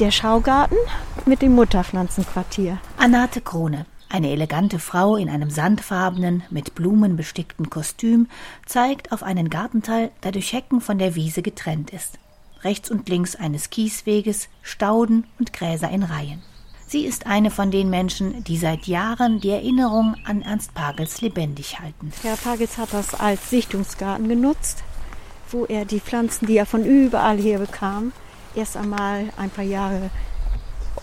der 0.01 0.11
Schaugarten 0.11 0.79
mit 1.25 1.43
dem 1.43 1.55
Mutterpflanzenquartier. 1.55 2.79
Anate 2.97 3.41
Krone, 3.41 3.87
eine 4.09 4.31
elegante 4.31 4.79
Frau 4.79 5.17
in 5.17 5.29
einem 5.29 5.51
sandfarbenen, 5.51 6.43
mit 6.51 6.75
Blumen 6.75 7.17
bestickten 7.17 7.71
Kostüm, 7.71 8.29
zeigt 8.65 9.13
auf 9.13 9.23
einen 9.23 9.51
Gartenteil, 9.51 10.11
der 10.23 10.33
durch 10.33 10.53
Hecken 10.53 10.81
von 10.81 10.99
der 10.99 11.15
Wiese 11.15 11.43
getrennt 11.43 11.91
ist. 11.91 12.19
Rechts 12.63 12.91
und 12.91 13.09
links 13.09 13.37
eines 13.37 13.71
Kiesweges, 13.71 14.49
Stauden 14.63 15.25
und 15.39 15.53
Gräser 15.53 15.91
in 15.91 16.03
Reihen. 16.03 16.43
Sie 16.89 17.05
ist 17.05 17.27
eine 17.27 17.51
von 17.51 17.73
den 17.73 17.91
Menschen, 17.91 18.45
die 18.45 18.57
seit 18.57 18.87
Jahren 18.87 19.41
die 19.41 19.51
Erinnerung 19.51 20.15
an 20.25 20.43
Ernst 20.43 20.73
Pagels 20.73 21.21
lebendig 21.21 21.81
halten. 21.81 22.13
Herr 22.23 22.37
Pagels 22.37 22.79
hat 22.79 22.93
das 22.93 23.13
als 23.15 23.51
Sichtungsgarten 23.51 24.29
genutzt, 24.29 24.85
wo 25.51 25.65
er 25.65 25.85
die 25.85 26.01
Pflanzen, 26.01 26.47
die 26.47 26.57
er 26.57 26.67
von 26.67 26.85
überall 26.85 27.39
her 27.39 27.59
bekam, 27.59 28.13
erst 28.55 28.77
einmal 28.77 29.31
ein 29.37 29.51
paar 29.51 29.65
Jahre 29.65 30.11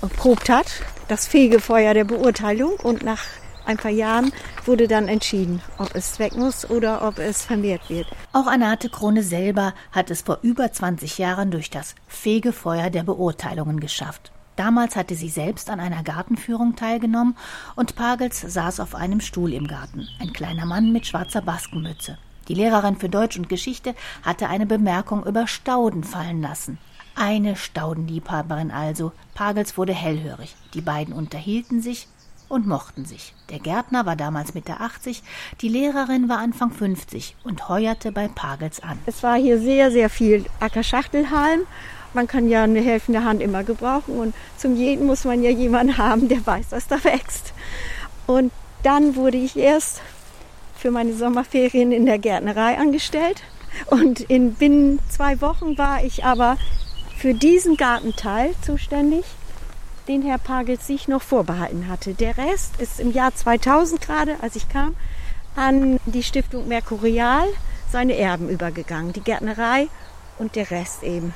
erprobt 0.01 0.49
hat. 0.49 0.67
Das 1.07 1.27
Fegefeuer 1.27 1.93
der 1.93 2.05
Beurteilung 2.05 2.73
und 2.81 3.03
nach 3.03 3.19
ein 3.65 3.77
paar 3.77 3.91
Jahren 3.91 4.31
wurde 4.65 4.87
dann 4.87 5.07
entschieden, 5.07 5.61
ob 5.77 5.95
es 5.95 6.19
weg 6.19 6.35
muss 6.35 6.69
oder 6.69 7.07
ob 7.07 7.19
es 7.19 7.45
vermehrt 7.45 7.89
wird. 7.89 8.07
Auch 8.33 8.47
Anate 8.47 8.89
Krone 8.89 9.23
selber 9.23 9.73
hat 9.91 10.11
es 10.11 10.21
vor 10.21 10.39
über 10.41 10.71
20 10.71 11.17
Jahren 11.17 11.51
durch 11.51 11.69
das 11.69 11.95
Fegefeuer 12.07 12.89
der 12.89 13.03
Beurteilungen 13.03 13.79
geschafft. 13.79 14.31
Damals 14.55 14.95
hatte 14.95 15.15
sie 15.15 15.29
selbst 15.29 15.69
an 15.69 15.79
einer 15.79 16.03
Gartenführung 16.03 16.75
teilgenommen 16.75 17.35
und 17.75 17.95
Pagels 17.95 18.41
saß 18.41 18.81
auf 18.81 18.93
einem 18.93 19.19
Stuhl 19.19 19.53
im 19.53 19.67
Garten, 19.67 20.07
ein 20.19 20.31
kleiner 20.31 20.65
Mann 20.65 20.91
mit 20.91 21.07
schwarzer 21.07 21.41
Baskenmütze. 21.41 22.17
Die 22.49 22.53
Lehrerin 22.53 22.97
für 22.97 23.09
Deutsch 23.09 23.37
und 23.37 23.49
Geschichte 23.49 23.95
hatte 24.21 24.49
eine 24.49 24.65
Bemerkung 24.65 25.25
über 25.25 25.47
Stauden 25.47 26.03
fallen 26.03 26.41
lassen. 26.41 26.77
Eine 27.15 27.55
Staudenliebhaberin 27.55 28.71
also. 28.71 29.11
Pagels 29.35 29.77
wurde 29.77 29.93
hellhörig. 29.93 30.55
Die 30.73 30.81
beiden 30.81 31.13
unterhielten 31.13 31.81
sich 31.81 32.07
und 32.49 32.67
mochten 32.67 33.05
sich. 33.05 33.33
Der 33.49 33.59
Gärtner 33.59 34.05
war 34.05 34.15
damals 34.15 34.53
Mitte 34.53 34.79
80, 34.79 35.23
die 35.61 35.69
Lehrerin 35.69 36.29
war 36.29 36.39
Anfang 36.39 36.71
50 36.71 37.35
und 37.43 37.69
heuerte 37.69 38.11
bei 38.11 38.27
Pagels 38.27 38.81
an. 38.83 38.99
Es 39.05 39.23
war 39.23 39.37
hier 39.37 39.59
sehr, 39.59 39.91
sehr 39.91 40.09
viel 40.09 40.45
Ackerschachtelhalm 40.59 41.61
man 42.13 42.27
kann 42.27 42.47
ja 42.47 42.63
eine 42.63 42.81
helfende 42.81 43.23
Hand 43.23 43.41
immer 43.41 43.63
gebrauchen 43.63 44.17
und 44.17 44.35
zum 44.57 44.75
jeden 44.75 45.07
muss 45.07 45.25
man 45.25 45.41
ja 45.41 45.49
jemanden 45.49 45.97
haben, 45.97 46.27
der 46.29 46.45
weiß, 46.45 46.67
was 46.69 46.87
da 46.87 47.03
wächst. 47.03 47.53
Und 48.27 48.51
dann 48.83 49.15
wurde 49.15 49.37
ich 49.37 49.57
erst 49.57 50.01
für 50.77 50.91
meine 50.91 51.13
Sommerferien 51.13 51.91
in 51.91 52.05
der 52.05 52.19
Gärtnerei 52.19 52.77
angestellt 52.77 53.41
und 53.87 54.19
in 54.21 54.53
binnen 54.53 54.99
zwei 55.09 55.41
Wochen 55.41 55.77
war 55.77 56.03
ich 56.03 56.23
aber 56.23 56.57
für 57.17 57.33
diesen 57.33 57.77
Gartenteil 57.77 58.53
zuständig, 58.61 59.25
den 60.07 60.21
Herr 60.21 60.37
Pagels 60.37 60.85
sich 60.85 61.07
noch 61.07 61.21
vorbehalten 61.21 61.87
hatte. 61.87 62.13
Der 62.13 62.37
Rest 62.37 62.79
ist 62.79 62.99
im 62.99 63.11
Jahr 63.11 63.33
2000 63.33 64.01
gerade, 64.01 64.35
als 64.41 64.55
ich 64.55 64.67
kam, 64.67 64.95
an 65.55 65.99
die 66.05 66.23
Stiftung 66.23 66.67
Mercurial 66.67 67.47
seine 67.91 68.17
Erben 68.17 68.49
übergegangen. 68.49 69.13
Die 69.13 69.21
Gärtnerei 69.21 69.87
und 70.39 70.55
der 70.55 70.71
Rest 70.71 71.03
eben. 71.03 71.33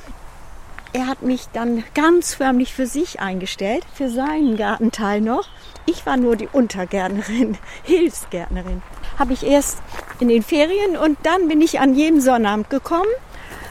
Er 0.93 1.07
hat 1.07 1.21
mich 1.21 1.45
dann 1.53 1.83
ganz 1.93 2.33
förmlich 2.33 2.73
für 2.73 2.87
sich 2.87 3.19
eingestellt, 3.19 3.85
für 3.93 4.09
seinen 4.09 4.57
Gartenteil 4.57 5.21
noch. 5.21 5.47
Ich 5.85 6.05
war 6.05 6.17
nur 6.17 6.35
die 6.35 6.47
Untergärtnerin, 6.51 7.57
Hilfsgärtnerin. 7.83 8.81
Habe 9.19 9.33
ich 9.33 9.45
erst 9.45 9.79
in 10.19 10.27
den 10.27 10.43
Ferien 10.43 10.97
und 10.97 11.17
dann 11.23 11.47
bin 11.47 11.61
ich 11.61 11.79
an 11.79 11.93
jedem 11.93 12.19
Sonnabend 12.19 12.69
gekommen 12.69 13.07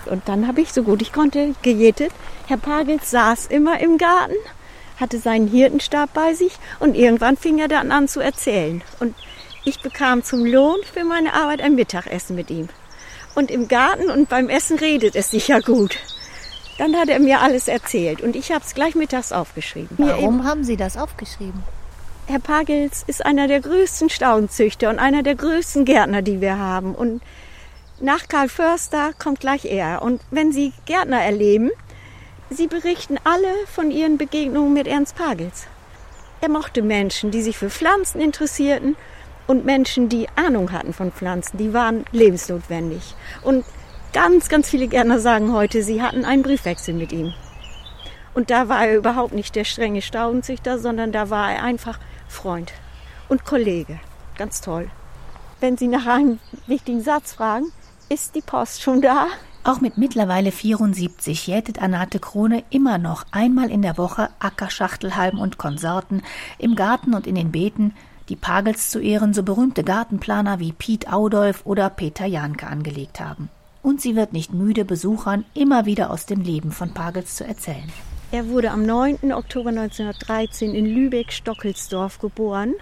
und 0.09 0.29
dann 0.29 0.47
habe 0.47 0.61
ich 0.61 0.73
so 0.73 0.83
gut 0.83 1.03
ich 1.03 1.13
konnte 1.13 1.55
gejätet. 1.63 2.13
Herr 2.47 2.57
Pagels 2.57 3.11
saß 3.11 3.47
immer 3.47 3.81
im 3.81 3.99
Garten, 3.99 4.35
hatte 4.99 5.19
seinen 5.19 5.49
Hirtenstab 5.49 6.13
bei 6.15 6.35
sich 6.35 6.53
und 6.81 6.95
irgendwann 6.95 7.37
fing 7.37 7.59
er 7.59 7.69
dann 7.69 7.93
an 7.93 8.09
zu 8.09 8.21
erzählen. 8.21 8.83
Und 9.01 9.15
ich 9.65 9.81
bekam 9.81 10.23
zum 10.23 10.45
Lohn 10.45 10.79
für 10.93 11.05
meine 11.05 11.35
Arbeit 11.35 11.61
ein 11.61 11.75
Mittagessen 11.75 12.37
mit 12.37 12.51
ihm. 12.51 12.69
Und 13.35 13.51
im 13.51 13.69
Garten 13.69 14.11
und 14.11 14.29
beim 14.29 14.49
Essen 14.49 14.79
redet 14.79 15.17
es 15.17 15.31
sich 15.31 15.49
ja 15.49 15.61
gut. 15.61 15.99
Dann 16.79 16.97
hat 16.97 17.09
er 17.09 17.21
mir 17.21 17.41
alles 17.41 17.69
erzählt 17.69 18.21
und 18.21 18.37
ich 18.37 18.53
habe 18.53 18.65
es 18.65 18.75
gleich 18.75 18.95
mittags 18.95 19.33
aufgeschrieben. 19.33 19.97
Warum 19.99 20.45
haben 20.45 20.65
Sie 20.65 20.77
das 20.77 20.97
aufgeschrieben? 20.97 21.63
Herr 22.27 22.41
Pagels 22.41 23.05
ist 23.07 23.25
einer 23.25 23.47
der 23.47 23.61
größten 23.61 24.11
Staunzüchter 24.11 24.91
und 24.91 24.99
einer 24.99 25.23
der 25.23 25.37
größten 25.37 25.85
Gärtner, 25.85 26.23
die 26.23 26.41
wir 26.41 26.59
haben. 26.59 26.95
Und 26.95 27.23
nach 28.01 28.29
Karl 28.29 28.49
Förster 28.49 29.13
kommt 29.19 29.41
gleich 29.41 29.65
er. 29.65 30.03
Und 30.03 30.21
wenn 30.31 30.53
Sie 30.53 30.73
Gärtner 30.85 31.23
erleben, 31.23 31.71
Sie 32.51 32.67
berichten 32.67 33.19
alle 33.25 33.53
von 33.67 33.91
Ihren 33.91 34.19
Begegnungen 34.19 34.73
mit 34.73 34.87
Ernst 34.87 35.17
Pagels. 35.17 35.67
Er 36.41 36.49
mochte 36.49 36.83
Menschen, 36.83 37.31
die 37.31 37.43
sich 37.43 37.57
für 37.57 37.71
Pflanzen 37.71 38.21
interessierten 38.21 38.97
und 39.47 39.65
Menschen, 39.65 40.09
die 40.09 40.29
Ahnung 40.37 40.73
hatten 40.73 40.93
von 40.93 41.13
Pflanzen. 41.13 41.57
Die 41.59 41.73
waren 41.73 42.05
lebensnotwendig. 42.13 43.15
Und 43.43 43.65
Ganz, 44.17 44.49
ganz 44.49 44.71
viele 44.71 44.89
Gärtner 44.89 45.21
sagen 45.21 45.53
heute, 45.53 45.83
sie 45.83 46.01
hatten 46.01 46.25
einen 46.25 46.43
Briefwechsel 46.43 46.95
mit 46.95 47.13
ihm. 47.13 47.35
Und 48.33 48.49
da 48.49 48.71
war 48.71 48.87
er 48.87 48.97
überhaupt 48.97 49.35
nicht 49.35 49.55
der 49.55 49.65
strenge 49.65 50.01
Staudenzüchter, 50.01 50.79
sondern 50.79 51.13
da 51.13 51.29
war 51.29 51.53
er 51.53 51.63
einfach 51.63 51.99
Freund 52.27 52.73
und 53.29 53.45
Kollege. 53.45 54.01
Ganz 54.39 54.63
toll. 54.63 54.91
Wenn 55.61 55.77
Sie 55.77 55.87
nach 55.87 56.07
einem 56.07 56.39
wichtigen 56.67 57.03
Satz 57.03 57.35
fragen, 57.35 57.67
ist 58.09 58.35
die 58.35 58.41
Post 58.41 58.83
schon 58.83 59.03
da? 59.03 59.27
Auch 59.65 59.81
mit 59.81 59.99
mittlerweile 59.99 60.53
74 60.53 61.47
jätet 61.47 61.83
Anate 61.83 62.21
Krone 62.21 62.63
immer 62.71 62.99
noch 62.99 63.25
einmal 63.33 63.71
in 63.71 63.83
der 63.83 63.99
Woche 63.99 64.31
Ackerschachtelhalm 64.39 65.39
und 65.39 65.59
Konsorten 65.59 66.23
im 66.59 66.77
Garten 66.77 67.15
und 67.15 67.27
in 67.27 67.35
den 67.35 67.53
Beeten, 67.53 67.95
die 68.29 68.37
Pagels 68.37 68.91
zu 68.91 69.01
Ehren 69.01 69.35
so 69.35 69.43
berühmte 69.43 69.85
Gartenplaner 69.85 70.61
wie 70.61 70.73
Piet 70.73 71.13
Audolf 71.13 71.63
oder 71.65 71.91
Peter 71.91 72.27
Janke 72.27 72.67
angelegt 72.67 73.21
haben 73.21 73.51
und 73.87 74.01
sie 74.01 74.17
wird 74.17 74.33
nicht 74.33 74.53
müde, 74.53 74.85
Besuchern 74.85 75.45
immer 75.55 75.87
wieder 75.87 76.11
aus 76.11 76.27
dem 76.27 76.41
Leben 76.41 76.73
von 76.73 76.93
Pagels 76.93 77.37
zu 77.37 77.47
erzählen. 77.47 77.89
Er 78.33 78.49
wurde 78.49 78.73
am 78.73 78.85
9. 78.85 79.33
Oktober 79.33 79.69
1913 79.69 80.75
in 80.75 80.87
Lübeck-Stockelsdorf 80.87 82.19
geboren, 82.19 82.75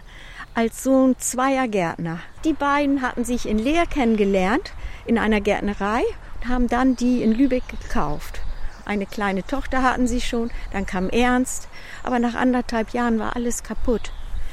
als 0.55 0.85
Sohn 0.85 1.17
zweier 1.19 1.67
Gärtner. 1.67 2.21
Die 2.45 2.53
beiden 2.53 3.03
hatten 3.03 3.25
sich 3.25 3.49
in 3.49 3.59
Leer 3.59 3.87
kennengelernt, 3.87 4.73
in 5.05 5.19
einer 5.19 5.41
Gärtnerei, 5.41 6.03
und 6.37 6.49
haben 6.49 6.69
dann 6.69 6.95
die 6.95 7.23
in 7.23 7.33
Lübeck 7.33 7.65
gekauft. 7.69 8.41
Eine 8.85 9.07
kleine 9.07 9.45
Tochter 9.45 9.83
hatten 9.83 10.07
sie 10.07 10.21
schon, 10.21 10.51
dann 10.73 10.87
kam 10.87 11.09
Ernst, 11.09 11.69
aber 12.03 12.19
nach 12.19 12.35
anderthalb 12.35 12.91
Jahren 12.91 13.19
war 13.19 13.35
alles 13.35 13.63
kaputt, 13.63 14.13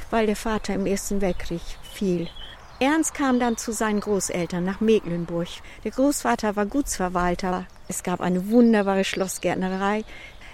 weil 0.10 0.26
der 0.26 0.36
Vater 0.36 0.74
im 0.74 0.86
Ersten 0.86 1.22
Weltkrieg 1.22 1.62
fiel. 1.94 2.30
Ernst 2.80 3.14
kam 3.14 3.40
dann 3.40 3.58
zu 3.58 3.72
seinen 3.72 4.00
Großeltern 4.00 4.64
nach 4.64 4.80
Mecklenburg. 4.80 5.50
Der 5.84 5.92
Großvater 5.92 6.56
war 6.56 6.66
Gutsverwalter. 6.66 7.66
Es 7.88 8.02
gab 8.02 8.22
eine 8.22 8.50
wunderbare 8.50 9.04
Schlossgärtnerei. 9.04 10.04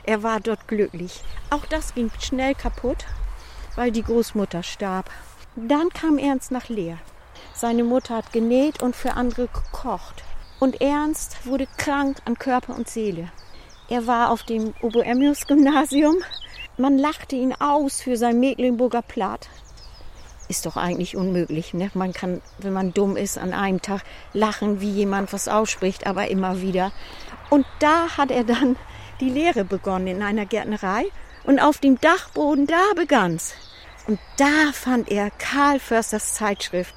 Er 0.03 0.23
war 0.23 0.41
dort 0.41 0.67
glücklich. 0.67 1.21
Auch 1.51 1.65
das 1.65 1.93
ging 1.93 2.11
schnell 2.19 2.53
kaputt, 2.53 3.05
weil 3.75 3.91
die 3.91 4.03
Großmutter 4.03 4.61
starb. 4.63 5.09
Dann 5.59 5.89
kam 5.89 6.19
Ernst 6.19 6.51
nach 6.51 6.69
Leer. 6.69 6.99
Seine 7.55 7.83
Mutter 7.83 8.17
hat 8.17 8.31
genäht 8.31 8.83
und 8.83 8.95
für 8.95 9.13
andere 9.13 9.47
gekocht. 9.47 10.23
Und 10.59 10.81
Ernst 10.81 11.47
wurde 11.47 11.67
krank 11.77 12.17
an 12.25 12.37
Körper 12.37 12.75
und 12.75 12.87
Seele. 12.87 13.31
Er 13.89 14.05
war 14.05 14.29
auf 14.29 14.43
dem 14.43 14.75
Oboemius-Gymnasium. 14.83 16.17
Man 16.77 16.99
lachte 16.99 17.35
ihn 17.35 17.55
aus 17.55 18.01
für 18.01 18.17
sein 18.17 18.39
Mecklenburger 18.39 19.01
Platt. 19.01 19.49
ist 20.47 20.67
doch 20.67 20.77
eigentlich 20.77 21.17
unmöglich. 21.17 21.73
Ne? 21.73 21.89
Man 21.95 22.13
kann, 22.13 22.39
wenn 22.59 22.73
man 22.73 22.93
dumm 22.93 23.17
ist, 23.17 23.39
an 23.39 23.51
einem 23.51 23.81
Tag 23.81 24.03
lachen, 24.33 24.79
wie 24.79 24.91
jemand 24.91 25.33
was 25.33 25.47
ausspricht, 25.47 26.05
aber 26.05 26.27
immer 26.27 26.61
wieder. 26.61 26.91
Und 27.49 27.65
da 27.79 28.15
hat 28.15 28.29
er 28.29 28.43
dann 28.43 28.75
die 29.19 29.31
Lehre 29.31 29.65
begonnen 29.65 30.05
in 30.05 30.21
einer 30.21 30.45
Gärtnerei. 30.45 31.05
Und 31.45 31.59
auf 31.59 31.79
dem 31.79 31.99
Dachboden, 31.99 32.67
da 32.67 32.93
begann's. 32.95 33.55
Und 34.07 34.19
da 34.37 34.71
fand 34.71 35.09
er 35.09 35.29
Karl 35.31 35.79
Försters 35.79 36.33
Zeitschrift 36.33 36.95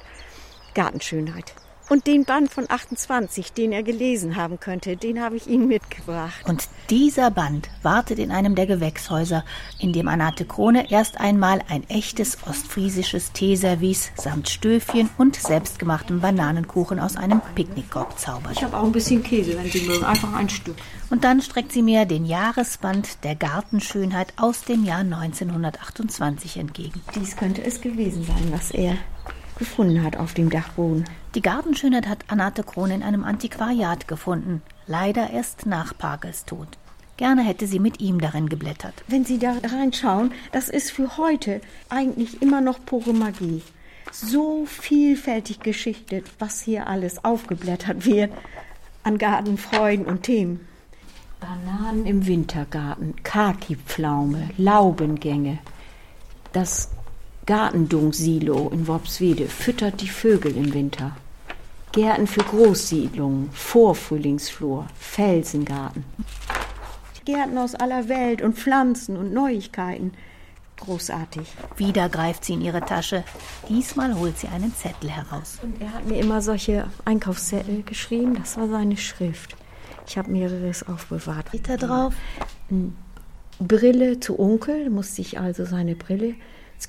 Gartenschönheit. 0.73 1.53
Und 1.91 2.07
den 2.07 2.23
Band 2.23 2.49
von 2.49 2.67
28, 2.69 3.51
den 3.51 3.73
er 3.73 3.83
gelesen 3.83 4.37
haben 4.37 4.61
könnte, 4.61 4.95
den 4.95 5.19
habe 5.19 5.35
ich 5.35 5.47
Ihnen 5.47 5.67
mitgebracht. 5.67 6.47
Und 6.47 6.69
dieser 6.89 7.31
Band 7.31 7.69
wartet 7.83 8.17
in 8.17 8.31
einem 8.31 8.55
der 8.55 8.65
Gewächshäuser, 8.65 9.43
in 9.77 9.91
dem 9.91 10.07
Anate 10.07 10.45
Krone 10.45 10.89
erst 10.89 11.19
einmal 11.19 11.59
ein 11.67 11.83
echtes 11.89 12.37
ostfriesisches 12.47 13.33
Teeservice 13.33 14.09
samt 14.15 14.47
Stöfchen 14.47 15.09
und 15.17 15.35
selbstgemachtem 15.35 16.21
Bananenkuchen 16.21 16.97
aus 16.97 17.17
einem 17.17 17.41
Picknickkorb 17.55 18.17
zaubert. 18.17 18.53
Ich 18.53 18.63
habe 18.63 18.77
auch 18.77 18.85
ein 18.85 18.93
bisschen 18.93 19.21
Käse, 19.21 19.57
wenn 19.57 19.69
Sie 19.69 19.81
mögen, 19.81 20.05
einfach 20.05 20.31
ein 20.31 20.47
Stück. 20.47 20.77
Und 21.09 21.25
dann 21.25 21.41
streckt 21.41 21.73
sie 21.73 21.81
mir 21.81 22.05
den 22.05 22.23
Jahresband 22.23 23.25
der 23.25 23.35
Gartenschönheit 23.35 24.31
aus 24.37 24.63
dem 24.63 24.85
Jahr 24.85 24.99
1928 24.99 26.55
entgegen. 26.55 27.01
Dies 27.15 27.35
könnte 27.35 27.61
es 27.65 27.81
gewesen 27.81 28.23
sein, 28.23 28.47
was 28.49 28.71
er 28.71 28.95
gefunden 29.61 30.01
hat 30.03 30.17
auf 30.17 30.33
dem 30.33 30.49
Dachboden. 30.49 31.05
Die 31.35 31.41
Gartenschönheit 31.43 32.07
hat 32.07 32.25
Anate 32.29 32.63
Krone 32.63 32.95
in 32.95 33.03
einem 33.03 33.23
Antiquariat 33.23 34.07
gefunden, 34.07 34.63
leider 34.87 35.29
erst 35.29 35.67
nach 35.67 35.95
Pagels 35.95 36.45
Tod. 36.45 36.67
Gerne 37.15 37.43
hätte 37.43 37.67
sie 37.67 37.77
mit 37.77 38.01
ihm 38.01 38.19
darin 38.19 38.49
geblättert. 38.49 39.03
Wenn 39.07 39.23
Sie 39.23 39.37
da 39.37 39.53
reinschauen, 39.63 40.31
das 40.51 40.67
ist 40.67 40.89
für 40.89 41.17
heute 41.17 41.61
eigentlich 41.89 42.41
immer 42.41 42.59
noch 42.59 42.83
pure 42.83 43.13
Magie. 43.13 43.61
So 44.11 44.65
vielfältig 44.65 45.59
geschichtet, 45.59 46.25
was 46.39 46.61
hier 46.61 46.87
alles 46.87 47.23
aufgeblättert 47.23 48.03
wird 48.03 48.31
an 49.03 49.19
Gartenfreuden 49.19 50.07
und 50.07 50.23
Themen. 50.23 50.67
Bananen 51.39 52.07
im 52.07 52.25
Wintergarten, 52.25 53.13
Kaki-Pflaume, 53.21 54.49
Laubengänge. 54.57 55.59
Das 56.51 56.89
Gartendungsilo 57.45 58.69
in 58.69 58.87
Worpswede 58.87 59.47
füttert 59.47 60.01
die 60.01 60.09
Vögel 60.09 60.55
im 60.55 60.73
Winter. 60.73 61.15
Gärten 61.91 62.27
für 62.27 62.43
Großsiedlungen, 62.43 63.49
Vorfrühlingsflur, 63.51 64.87
Felsengarten. 64.97 66.05
Gärten 67.25 67.57
aus 67.57 67.75
aller 67.75 68.07
Welt 68.07 68.41
und 68.41 68.57
Pflanzen 68.57 69.17
und 69.17 69.33
Neuigkeiten. 69.33 70.13
Großartig. 70.77 71.47
Wieder 71.77 72.09
greift 72.09 72.45
sie 72.45 72.53
in 72.53 72.61
ihre 72.61 72.81
Tasche. 72.81 73.23
Diesmal 73.69 74.17
holt 74.17 74.37
sie 74.37 74.47
einen 74.47 74.73
Zettel 74.73 75.11
heraus. 75.11 75.59
Und 75.61 75.79
er 75.81 75.93
hat 75.93 76.07
mir 76.07 76.19
immer 76.19 76.41
solche 76.41 76.87
Einkaufszettel 77.05 77.83
geschrieben. 77.83 78.35
Das 78.35 78.57
war 78.57 78.67
seine 78.67 78.97
Schrift. 78.97 79.55
Ich 80.07 80.17
habe 80.17 80.31
mehreres 80.31 80.87
aufbewahrt. 80.87 81.49
Steht 81.49 81.69
da 81.69 81.77
drauf? 81.77 82.13
Brille 83.59 84.19
zu 84.19 84.39
Onkel, 84.39 84.89
musste 84.89 85.21
ich 85.21 85.39
also 85.39 85.65
seine 85.65 85.95
Brille 85.95 86.35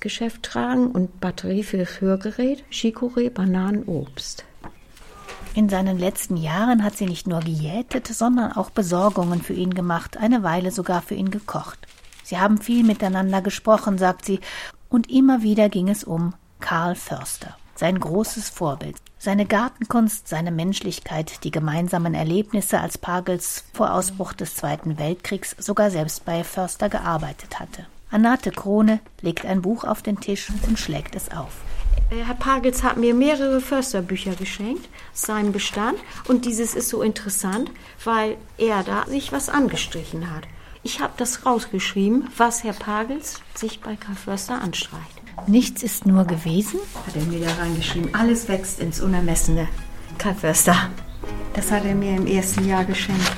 Geschäft 0.01 0.43
tragen 0.43 0.91
und 0.91 1.21
Batterie 1.21 1.63
für 1.63 1.79
das 1.79 2.01
Hörgerät, 2.01 2.65
Chicorée, 2.71 3.31
Bananen, 3.31 3.85
Obst. 3.85 4.45
In 5.55 5.69
seinen 5.69 5.99
letzten 5.99 6.37
Jahren 6.39 6.83
hat 6.83 6.97
sie 6.97 7.07
nicht 7.07 7.27
nur 7.27 7.41
gejätet, 7.41 8.07
sondern 8.07 8.53
auch 8.53 8.71
Besorgungen 8.71 9.43
für 9.43 9.53
ihn 9.53 9.75
gemacht, 9.75 10.17
eine 10.17 10.43
Weile 10.43 10.71
sogar 10.71 11.03
für 11.03 11.15
ihn 11.15 11.31
gekocht. 11.31 11.87
Sie 12.25 12.39
haben 12.39 12.59
viel 12.59 12.85
miteinander 12.85 13.43
gesprochen, 13.43 13.99
sagt 13.99 14.25
sie, 14.25 14.41
und 14.89 15.11
immer 15.11 15.43
wieder 15.43 15.69
ging 15.69 15.89
es 15.89 16.05
um 16.05 16.35
Karl 16.61 16.95
Förster, 16.95 17.57
sein 17.75 18.01
großes 18.01 18.49
Vorbild, 18.49 18.97
seine 19.19 19.45
Gartenkunst, 19.45 20.27
seine 20.27 20.53
Menschlichkeit, 20.53 21.45
die 21.45 21.51
gemeinsamen 21.51 22.15
Erlebnisse, 22.15 22.81
als 22.81 22.97
Pagels 22.97 23.65
vor 23.75 23.93
Ausbruch 23.93 24.33
des 24.33 24.57
Zweiten 24.57 24.99
Weltkriegs 24.99 25.55
sogar 25.59 25.91
selbst 25.91 26.25
bei 26.25 26.45
Förster 26.45 26.89
gearbeitet 26.89 27.61
hatte. 27.61 27.87
Anate 28.13 28.51
Krone 28.51 29.01
legt 29.23 29.47
ein 29.47 29.63
Buch 29.63 29.85
auf 29.85 30.03
den 30.03 30.21
Tisch 30.21 30.49
und 30.69 30.79
schlägt 30.79 31.17
es 31.17 31.33
auf. 31.33 31.53
Herr 32.11 32.35
Pagels 32.35 32.83
hat 32.83 32.99
mir 32.99 33.15
mehrere 33.15 33.63
Försterbücher 33.63 34.35
geschenkt, 34.35 34.87
seinem 35.15 35.53
Bestand. 35.53 35.99
Und 36.29 36.45
dieses 36.45 36.75
ist 36.75 36.91
so 36.91 37.01
interessant, 37.01 37.71
weil 38.05 38.37
er 38.59 38.83
da 38.83 39.07
sich 39.07 39.33
was 39.33 39.49
angestrichen 39.49 40.31
hat. 40.31 40.45
Ich 40.83 41.01
habe 41.01 41.15
das 41.17 41.47
rausgeschrieben, 41.47 42.29
was 42.37 42.65
Herr 42.65 42.75
Pagels 42.75 43.41
sich 43.55 43.81
bei 43.81 43.97
Karl 43.97 44.17
Förster 44.17 44.61
anstreicht. 44.61 45.23
Nichts 45.47 45.83
ist 45.83 46.05
nur 46.05 46.25
gewesen, 46.25 46.81
Hat 47.07 47.17
er 47.17 47.25
mir 47.25 47.41
da 47.41 47.55
reingeschrieben. 47.55 48.15
Alles 48.15 48.47
wächst 48.47 48.79
ins 48.79 49.01
Unermessene. 49.01 49.69
Karl 50.19 50.35
Förster. 50.35 50.91
Das 51.55 51.71
hat 51.71 51.87
er 51.87 51.95
mir 51.95 52.17
im 52.17 52.27
ersten 52.27 52.69
Jahr 52.69 52.85
geschenkt. 52.85 53.33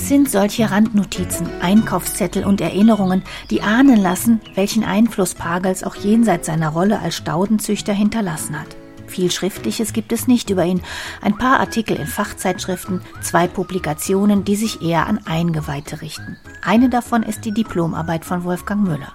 Es 0.00 0.08
sind 0.08 0.30
solche 0.30 0.70
Randnotizen, 0.70 1.46
Einkaufszettel 1.60 2.46
und 2.46 2.62
Erinnerungen, 2.62 3.22
die 3.50 3.60
ahnen 3.60 3.98
lassen, 3.98 4.40
welchen 4.54 4.82
Einfluss 4.82 5.34
Pagels 5.34 5.84
auch 5.84 5.94
jenseits 5.94 6.46
seiner 6.46 6.70
Rolle 6.70 7.00
als 7.00 7.16
Staudenzüchter 7.16 7.92
hinterlassen 7.92 8.58
hat. 8.58 8.66
Viel 9.06 9.30
Schriftliches 9.30 9.92
gibt 9.92 10.12
es 10.12 10.26
nicht 10.26 10.48
über 10.48 10.64
ihn. 10.64 10.80
Ein 11.20 11.36
paar 11.36 11.60
Artikel 11.60 11.98
in 11.98 12.06
Fachzeitschriften, 12.06 13.02
zwei 13.20 13.46
Publikationen, 13.46 14.42
die 14.42 14.56
sich 14.56 14.80
eher 14.80 15.06
an 15.06 15.20
Eingeweihte 15.26 16.00
richten. 16.00 16.38
Eine 16.62 16.88
davon 16.88 17.22
ist 17.22 17.44
die 17.44 17.52
Diplomarbeit 17.52 18.24
von 18.24 18.42
Wolfgang 18.44 18.82
Müller. 18.82 19.12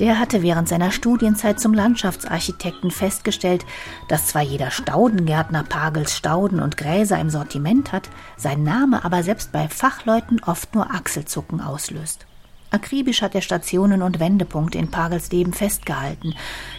Der 0.00 0.18
hatte 0.18 0.40
während 0.40 0.66
seiner 0.66 0.92
Studienzeit 0.92 1.60
zum 1.60 1.74
Landschaftsarchitekten 1.74 2.90
festgestellt, 2.90 3.66
dass 4.08 4.28
zwar 4.28 4.40
jeder 4.40 4.70
Staudengärtner 4.70 5.62
Pagels 5.62 6.16
Stauden 6.16 6.58
und 6.58 6.78
Gräser 6.78 7.20
im 7.20 7.28
Sortiment 7.28 7.92
hat, 7.92 8.08
sein 8.38 8.62
Name 8.62 9.04
aber 9.04 9.22
selbst 9.22 9.52
bei 9.52 9.68
Fachleuten 9.68 10.42
oft 10.42 10.74
nur 10.74 10.90
Achselzucken 10.90 11.60
auslöst. 11.60 12.26
Akribisch 12.70 13.22
hat 13.22 13.34
er 13.34 13.40
Stationen 13.40 14.00
und 14.02 14.20
Wendepunkte 14.20 14.78
in 14.78 14.90
Pagels 14.90 15.32
Leben 15.32 15.52
festgehalten. 15.52 16.34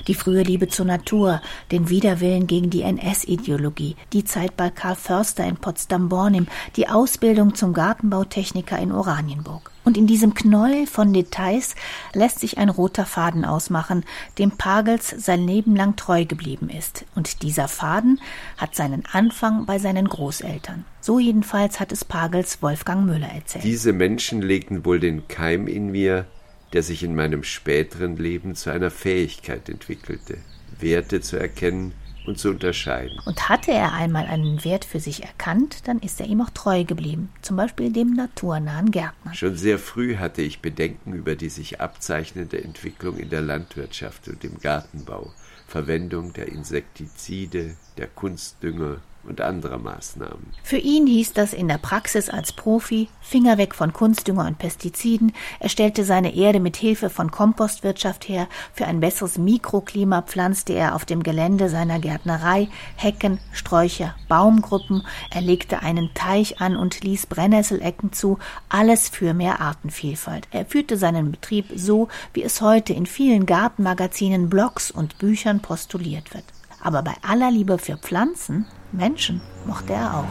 Die 0.08 0.14
frühe 0.14 0.44
Liebe 0.44 0.70
zur 0.70 0.86
Natur, 0.86 1.42
den 1.72 1.90
Widerwillen 1.90 2.48
gegen 2.48 2.70
die 2.70 2.84
NS-Ideologie, 2.84 3.98
die 4.14 4.24
Zeit 4.24 4.56
bei 4.56 4.70
Karl 4.70 4.96
Förster 4.96 5.46
in 5.46 5.58
Potsdam-Bornim, 5.58 6.48
die 6.78 6.88
Ausbildung 6.88 7.56
zum 7.56 7.74
Gartenbautechniker 7.74 8.80
in 8.80 8.94
Oranienburg. 8.94 9.72
Und 9.84 9.98
in 9.98 10.08
diesem 10.08 10.34
Knäuel 10.34 10.88
von 10.88 11.12
Details 11.12 11.76
lässt 12.14 12.40
sich 12.40 12.58
ein 12.58 12.70
roter 12.70 13.06
Faden 13.06 13.44
ausmachen, 13.44 14.06
dem 14.38 14.52
Pagels 14.52 15.10
sein 15.18 15.46
Leben 15.46 15.76
lang 15.76 15.96
treu 15.98 16.24
geblieben 16.24 16.70
ist. 16.70 17.06
Und 17.16 17.42
dieser 17.42 17.68
Faden 17.68 18.22
hat 18.58 18.76
seinen 18.76 19.04
Anfang 19.12 19.66
bei 19.66 19.80
seinen 19.80 20.08
Großeltern. 20.08 20.86
So 21.02 21.18
jedenfalls 21.18 21.80
hat 21.80 21.92
es 21.92 22.06
Pagels 22.06 22.62
Wolfgang 22.62 23.08
Müller 23.08 23.28
erzählt. 23.28 23.64
Diese 23.64 23.92
Menschen 23.92 24.42
legten 24.42 24.86
wohl 24.86 25.00
den 25.00 25.28
Keim 25.28 25.68
in 25.68 25.92
mir, 25.92 26.28
der 26.74 26.84
sich 26.84 27.04
in 27.04 27.16
meinem 27.16 27.44
späteren 27.44 28.18
Leben 28.18 28.54
zu 28.54 28.70
einer 28.70 28.92
Fähigkeit 28.92 29.68
entwickelte, 29.68 30.38
Werte 30.80 31.22
zu 31.22 31.38
erkennen 31.38 31.94
und 32.28 32.38
zu 32.38 32.50
unterscheiden. 32.50 33.18
Und 33.26 33.50
hatte 33.50 33.72
er 33.72 33.94
einmal 33.94 34.28
einen 34.28 34.64
Wert 34.64 34.86
für 34.86 35.00
sich 35.00 35.24
erkannt, 35.24 35.88
dann 35.88 36.00
ist 36.00 36.22
er 36.22 36.28
ihm 36.28 36.42
auch 36.42 36.52
treu 36.52 36.84
geblieben, 36.84 37.30
zum 37.42 37.58
Beispiel 37.58 37.92
dem 37.92 38.14
naturnahen 38.14 38.92
Gärtner. 38.92 39.34
Schon 39.34 39.56
sehr 39.56 39.80
früh 39.80 40.18
hatte 40.18 40.44
ich 40.44 40.62
Bedenken 40.62 41.14
über 41.14 41.36
die 41.36 41.50
sich 41.50 41.82
abzeichnende 41.82 42.64
Entwicklung 42.64 43.18
in 43.18 43.32
der 43.32 43.42
Landwirtschaft 43.42 44.28
und 44.28 44.44
im 44.44 44.60
Gartenbau, 44.60 45.34
Verwendung 45.68 46.34
der 46.34 46.48
Insektizide, 46.48 47.76
der 47.98 48.08
Kunstdünger 48.08 48.98
und 49.24 49.42
anderer 49.42 49.78
Maßnahmen. 49.78 50.48
Für 50.64 50.78
ihn 50.78 51.08
hieß 51.08 51.34
das 51.34 51.54
in 51.54 51.68
der 51.68 51.78
Praxis 51.78 52.30
als 52.30 52.52
Profi 52.54 53.10
Finger 53.22 53.58
weg 53.58 53.76
von 53.76 53.94
Kunstdünger 53.94 54.48
und 54.48 54.58
Pestiziden. 54.58 55.34
Er 55.60 55.70
stellte 55.70 56.04
seine 56.04 56.36
Erde 56.36 56.60
mit 56.60 56.76
Hilfe 56.76 57.10
von 57.10 57.32
Kompostwirtschaft 57.32 58.28
her. 58.28 58.48
Für 58.74 58.86
ein 58.86 59.00
besseres 59.00 59.38
Mikroklima 59.38 60.22
pflanzte 60.22 60.74
er 60.74 60.96
auf 60.96 61.06
dem 61.06 61.24
Gelände 61.24 61.70
seiner 61.70 62.00
Gärtnerei 62.00 62.68
Hecken, 62.96 63.40
Sträucher, 63.52 64.16
Baumgruppen. 64.28 65.06
Er 65.30 65.42
legte 65.42 65.82
einen 65.82 66.14
Teich 66.14 66.60
an 66.60 66.76
und 66.76 67.04
ließ 67.04 67.28
Brennnesselecken 67.28 68.12
zu. 68.12 68.40
Alles 68.70 69.10
für 69.10 69.34
mehr 69.34 69.62
Artenvielfalt. 69.62 70.48
Er 70.52 70.66
führte 70.66 70.98
seinen 70.98 71.32
Betrieb 71.32 71.66
so, 71.76 72.08
wie 72.34 72.44
es 72.44 72.62
heute 72.62 72.94
in 72.94 73.06
vielen 73.06 73.46
Gartenmagazinen, 73.46 74.50
Blogs 74.50 74.92
und 74.92 75.18
Büchern 75.20 75.62
postuliert 75.62 76.34
wird. 76.34 76.46
Aber 76.82 77.04
bei 77.04 77.14
aller 77.22 77.52
Liebe 77.52 77.78
für 77.78 77.98
Pflanzen, 77.98 78.66
Menschen 78.92 79.42
mochte 79.66 79.94
er 79.94 80.18
auch. 80.18 80.26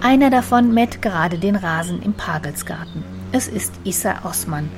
Einer 0.00 0.30
davon 0.30 0.72
mäht 0.72 1.02
gerade 1.02 1.38
den 1.38 1.56
Rasen 1.56 2.02
im 2.02 2.14
Pagelsgarten. 2.14 3.02
Es 3.32 3.48
ist 3.48 3.72
Issa 3.84 4.24
Osman, 4.24 4.70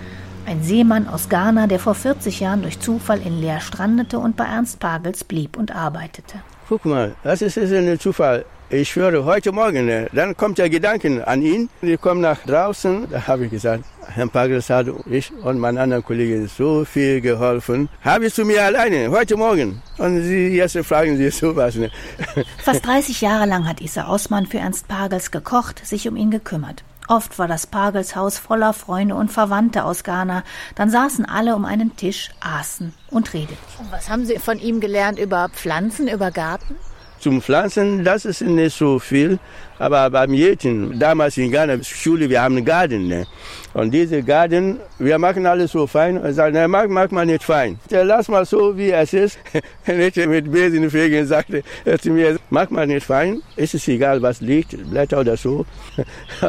ein 0.47 0.63
Seemann 0.63 1.07
aus 1.07 1.29
Ghana, 1.29 1.67
der 1.67 1.79
vor 1.79 1.95
40 1.95 2.41
Jahren 2.41 2.63
durch 2.63 2.81
Zufall 2.81 3.21
in 3.21 3.41
Leer 3.41 3.61
strandete 3.61 4.19
und 4.19 4.37
bei 4.37 4.45
Ernst 4.45 4.81
Pagels 4.81 5.23
blieb 5.25 5.57
und 5.57 5.75
arbeitete. 5.75 6.41
Guck 6.69 6.85
mal, 6.85 7.15
das 7.23 7.43
ist, 7.43 7.59
ein 7.59 7.99
Zufall. 7.99 8.45
Ich 8.73 8.95
höre 8.95 9.25
heute 9.25 9.51
Morgen, 9.51 9.89
äh, 9.89 10.07
dann 10.13 10.37
kommt 10.37 10.59
der 10.59 10.71
Gedanke 10.71 11.27
an 11.27 11.43
ihn. 11.43 11.69
Wir 11.81 11.99
kommen 11.99 12.21
nach 12.21 12.39
draußen, 12.47 13.09
da 13.11 13.27
habe 13.27 13.47
ich 13.47 13.51
gesagt, 13.51 13.83
Herr 14.07 14.29
Pagels 14.29 14.71
hat 14.71 14.87
ich 15.07 15.33
und 15.43 15.59
mein 15.59 15.77
anderer 15.77 16.03
Kollege 16.03 16.47
so 16.47 16.85
viel 16.85 17.21
geholfen. 17.21 17.89
Habe 18.05 18.27
ich 18.27 18.35
zu 18.35 18.45
mir 18.45 18.63
alleine, 18.63 19.11
heute 19.11 19.37
Morgen. 19.37 19.83
Und 19.99 20.23
Sie 20.23 20.51
jetzt 20.51 20.79
fragen 20.87 21.17
Sie 21.17 21.31
sowas. 21.31 21.75
Ne? 21.75 21.91
Fast 22.63 22.87
30 22.87 23.21
Jahre 23.21 23.47
lang 23.47 23.67
hat 23.67 23.81
Issa 23.81 24.09
Osman 24.09 24.47
für 24.47 24.59
Ernst 24.59 24.87
Pagels 24.87 25.33
gekocht, 25.33 25.85
sich 25.85 26.07
um 26.07 26.15
ihn 26.15 26.31
gekümmert. 26.31 26.85
Oft 27.09 27.41
war 27.41 27.49
das 27.49 27.67
Pagelshaus 27.67 28.39
voller 28.39 28.73
Freunde 28.73 29.17
und 29.17 29.33
Verwandte 29.33 29.83
aus 29.83 30.05
Ghana. 30.05 30.45
Dann 30.77 30.91
saßen 30.91 31.25
alle 31.25 31.57
um 31.57 31.65
einen 31.65 31.97
Tisch, 31.97 32.31
aßen 32.39 32.95
und 33.11 33.35
redeten. 33.35 33.59
Und 33.81 33.91
was 33.91 34.09
haben 34.09 34.27
Sie 34.27 34.39
von 34.39 34.61
ihm 34.61 34.79
gelernt 34.79 35.19
über 35.19 35.49
Pflanzen, 35.49 36.07
über 36.07 36.31
Garten? 36.31 36.77
Zum 37.21 37.43
Pflanzen, 37.43 38.03
das 38.03 38.25
ist 38.25 38.41
nicht 38.41 38.75
so 38.75 38.99
viel. 38.99 39.39
Aber 39.81 40.11
beim 40.11 40.35
Jäten, 40.35 40.99
damals 40.99 41.39
in 41.39 41.51
Ghana, 41.51 41.83
Schule, 41.83 42.29
wir 42.29 42.43
haben 42.43 42.55
einen 42.55 42.67
Garten. 42.67 43.09
Ne? 43.09 43.27
Und 43.73 43.95
diese 43.95 44.23
Garten, 44.23 44.79
wir 44.99 45.19
machen 45.19 45.47
alles 45.47 45.73
so 45.73 45.87
fein. 45.87 46.19
Und 46.19 46.35
sagen, 46.35 46.53
ne, 46.53 46.69
mag, 46.69 46.91
mag 46.91 47.11
man 47.13 47.29
nicht 47.29 47.43
fein. 47.43 47.79
Lass 47.89 48.29
mal 48.29 48.45
so, 48.45 48.77
wie 48.77 48.91
es 48.91 49.15
ist. 49.15 49.39
nicht 49.87 50.17
mit 50.17 50.53
Besen 50.53 50.91
fegen, 50.91 51.27
sagte 51.27 51.63
er 51.87 51.99
zu 51.99 52.11
mir, 52.11 52.37
mag 52.51 52.71
man 52.71 52.89
nicht 52.89 53.07
fein. 53.07 53.41
Ist 53.57 53.73
es 53.73 53.89
egal, 53.89 54.21
was 54.21 54.43
liegt, 54.43 54.77
Blätter 54.91 55.21
oder 55.21 55.39
so. 55.39 55.65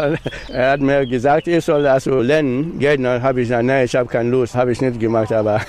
er 0.52 0.72
hat 0.72 0.82
mir 0.82 1.06
gesagt, 1.06 1.48
ich 1.48 1.64
soll 1.64 1.88
also 1.88 2.20
lernen. 2.20 2.80
Gärtner 2.80 3.22
habe 3.22 3.40
ich 3.42 3.48
gesagt, 3.48 3.64
nein, 3.64 3.86
ich 3.86 3.96
habe 3.96 4.10
keine 4.10 4.30
Lust, 4.30 4.56
habe 4.56 4.74
ich 4.74 4.82
nicht 4.82 5.00
gemacht. 5.00 5.32
Aber 5.32 5.62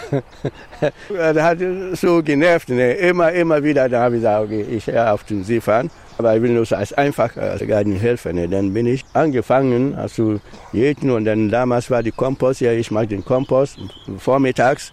er 1.17 1.45
hat 1.45 1.59
so 1.93 2.25
genervt. 2.25 2.71
Ne? 2.71 2.95
Immer, 2.95 3.31
immer 3.31 3.63
wieder, 3.63 3.89
da 3.89 4.03
habe 4.03 4.17
ich 4.17 4.23
gesagt, 4.23 4.47
okay, 4.47 4.67
ich 4.69 4.89
höre 4.89 5.13
auf 5.13 5.23
den 5.23 5.45
See 5.45 5.61
fahren. 5.61 5.89
Aber 6.19 6.37
ich 6.37 6.43
will 6.43 6.53
nur 6.53 6.71
als 6.73 6.93
einfach 6.93 7.37
als 7.37 7.67
Gartenhelfer. 7.67 8.33
Ne? 8.33 8.49
Dann 8.49 8.73
bin 8.73 8.87
ich 8.87 9.05
angefangen, 9.13 9.95
also 9.95 10.41
jeden 10.73 11.11
und 11.11 11.25
dann 11.25 11.49
damals 11.49 11.91
war 11.91 12.03
die 12.03 12.13
Kompost, 12.13 12.61
ja, 12.61 12.73
ich 12.73 12.91
mag 12.91 13.09
den 13.09 13.25
Kompost 13.25 13.79
vormittags 14.19 14.93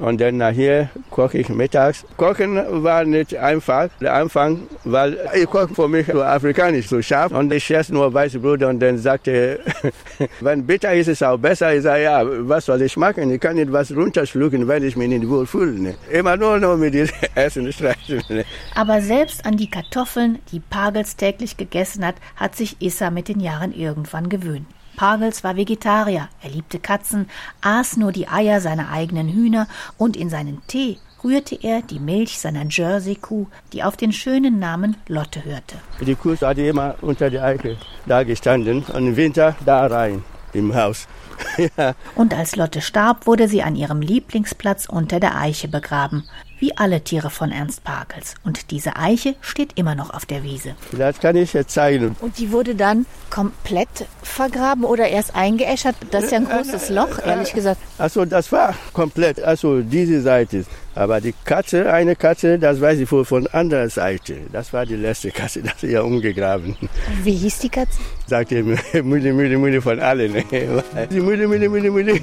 und 0.00 0.20
dann 0.20 0.38
nachher 0.38 0.88
koche 1.10 1.38
ich 1.38 1.48
mittags. 1.50 2.04
Kochen 2.16 2.56
war 2.82 3.04
nicht 3.04 3.36
einfach. 3.36 3.88
Der 4.00 4.14
Anfang, 4.14 4.62
weil 4.84 5.18
ich 5.34 5.46
koche 5.46 5.74
für 5.74 5.88
mich 5.88 6.06
so 6.06 6.22
afrikanisch, 6.22 6.88
so 6.88 7.02
scharf. 7.02 7.32
Und 7.32 7.52
ich 7.52 7.70
esse 7.70 7.92
nur 7.92 8.12
weiße 8.12 8.38
Brot 8.38 8.62
und 8.62 8.80
dann 8.80 8.96
sagte, 8.98 9.60
wenn 10.40 10.66
bitter 10.66 10.94
ist, 10.94 11.08
ist 11.08 11.20
es 11.20 11.22
auch 11.22 11.36
besser. 11.36 11.74
Ich 11.74 11.82
sage, 11.82 12.04
ja, 12.04 12.22
was 12.24 12.64
soll 12.64 12.80
ich 12.80 12.96
machen? 12.96 13.30
Ich 13.30 13.40
kann 13.40 13.56
nicht 13.56 13.70
was 13.70 13.94
runterschlucken, 13.94 14.66
wenn 14.66 14.82
ich 14.82 14.96
mich 14.96 15.08
nicht 15.08 15.28
wohl 15.28 15.46
fühle. 15.46 15.78
Ne? 15.78 15.94
Immer 16.10 16.36
nur 16.36 16.58
noch 16.58 16.76
mit 16.76 16.94
dem 16.94 17.08
Essen 17.34 17.70
streichen. 17.70 18.22
Ne? 18.30 18.44
Aber 18.74 19.02
selbst 19.02 19.44
an 19.44 19.58
die 19.58 19.68
Kartoffeln, 19.68 20.38
die 20.50 20.60
Pagels 20.60 21.16
täglich 21.16 21.58
gegessen 21.58 22.06
hat, 22.06 22.14
hat 22.36 22.56
sich 22.56 22.80
Issa 22.80 23.10
mit 23.10 23.28
den 23.28 23.40
Jahren 23.40 23.72
irgendwann 23.74 24.30
gewöhnt. 24.30 24.66
Pagels 24.96 25.44
war 25.44 25.56
Vegetarier, 25.56 26.28
er 26.42 26.50
liebte 26.50 26.78
Katzen, 26.78 27.28
aß 27.60 27.96
nur 27.96 28.12
die 28.12 28.28
Eier 28.28 28.60
seiner 28.60 28.90
eigenen 28.90 29.28
Hühner 29.28 29.66
und 29.96 30.16
in 30.16 30.30
seinen 30.30 30.60
Tee 30.66 30.98
rührte 31.22 31.58
er 31.62 31.82
die 31.82 31.98
Milch 31.98 32.38
seiner 32.38 32.64
Jersey-Kuh, 32.68 33.46
die 33.72 33.82
auf 33.82 33.96
den 33.96 34.12
schönen 34.12 34.58
Namen 34.58 34.96
Lotte 35.06 35.44
hörte. 35.44 35.76
Die 36.00 36.14
Kuh 36.14 36.36
hat 36.40 36.58
immer 36.58 36.94
unter 37.00 37.30
der 37.30 37.44
Eiche 37.44 37.76
da 38.06 38.22
gestanden 38.22 38.82
und 38.84 39.06
im 39.06 39.16
Winter 39.16 39.54
da 39.64 39.86
rein 39.86 40.22
im 40.52 40.74
Haus. 40.74 41.06
ja. 41.76 41.94
Und 42.14 42.34
als 42.34 42.56
Lotte 42.56 42.80
starb, 42.80 43.26
wurde 43.26 43.48
sie 43.48 43.62
an 43.62 43.76
ihrem 43.76 44.00
Lieblingsplatz 44.00 44.86
unter 44.86 45.20
der 45.20 45.36
Eiche 45.36 45.68
begraben 45.68 46.24
wie 46.60 46.76
alle 46.76 47.02
Tiere 47.02 47.30
von 47.30 47.50
Ernst 47.50 47.82
Pagels. 47.84 48.34
Und 48.44 48.70
diese 48.70 48.96
Eiche 48.96 49.34
steht 49.40 49.72
immer 49.76 49.94
noch 49.94 50.10
auf 50.10 50.26
der 50.26 50.42
Wiese. 50.42 50.74
Das 50.92 51.18
kann 51.18 51.34
ich 51.36 51.52
jetzt 51.54 51.72
zeigen. 51.72 52.16
Und 52.20 52.38
die 52.38 52.52
wurde 52.52 52.74
dann 52.74 53.06
komplett 53.30 53.88
vergraben 54.22 54.84
oder 54.84 55.08
erst 55.08 55.34
eingeäschert? 55.34 55.96
Das 56.10 56.24
ist 56.24 56.32
ja 56.32 56.38
ein 56.38 56.48
großes 56.48 56.90
Loch, 56.90 57.18
ehrlich 57.24 57.52
gesagt. 57.52 57.80
Also 57.98 58.24
das 58.24 58.52
war 58.52 58.74
komplett, 58.92 59.42
also 59.42 59.80
diese 59.80 60.20
Seite. 60.20 60.64
Aber 60.94 61.20
die 61.20 61.34
Katze, 61.44 61.92
eine 61.92 62.16
Katze, 62.16 62.58
das 62.58 62.80
weiß 62.80 62.98
ich 62.98 63.10
wohl 63.12 63.24
von 63.24 63.46
anderer 63.48 63.88
Seite. 63.88 64.36
Das 64.52 64.72
war 64.72 64.84
die 64.86 64.96
letzte 64.96 65.30
Katze, 65.30 65.62
das 65.64 65.82
ist 65.82 65.90
ja 65.90 66.02
umgegraben. 66.02 66.76
Wie 67.22 67.34
hieß 67.34 67.58
die 67.60 67.68
Katze? 67.68 68.00
Sagt 68.26 68.52
ihr 68.52 68.64
Müde, 69.02 69.32
Müde, 69.32 69.58
Müde 69.58 69.80
von 69.82 70.00
allen. 70.00 70.34
Die 70.50 71.20
Müde, 71.20 71.46
Müde, 71.48 71.68
Müde, 71.68 71.90
Müde. 71.90 72.20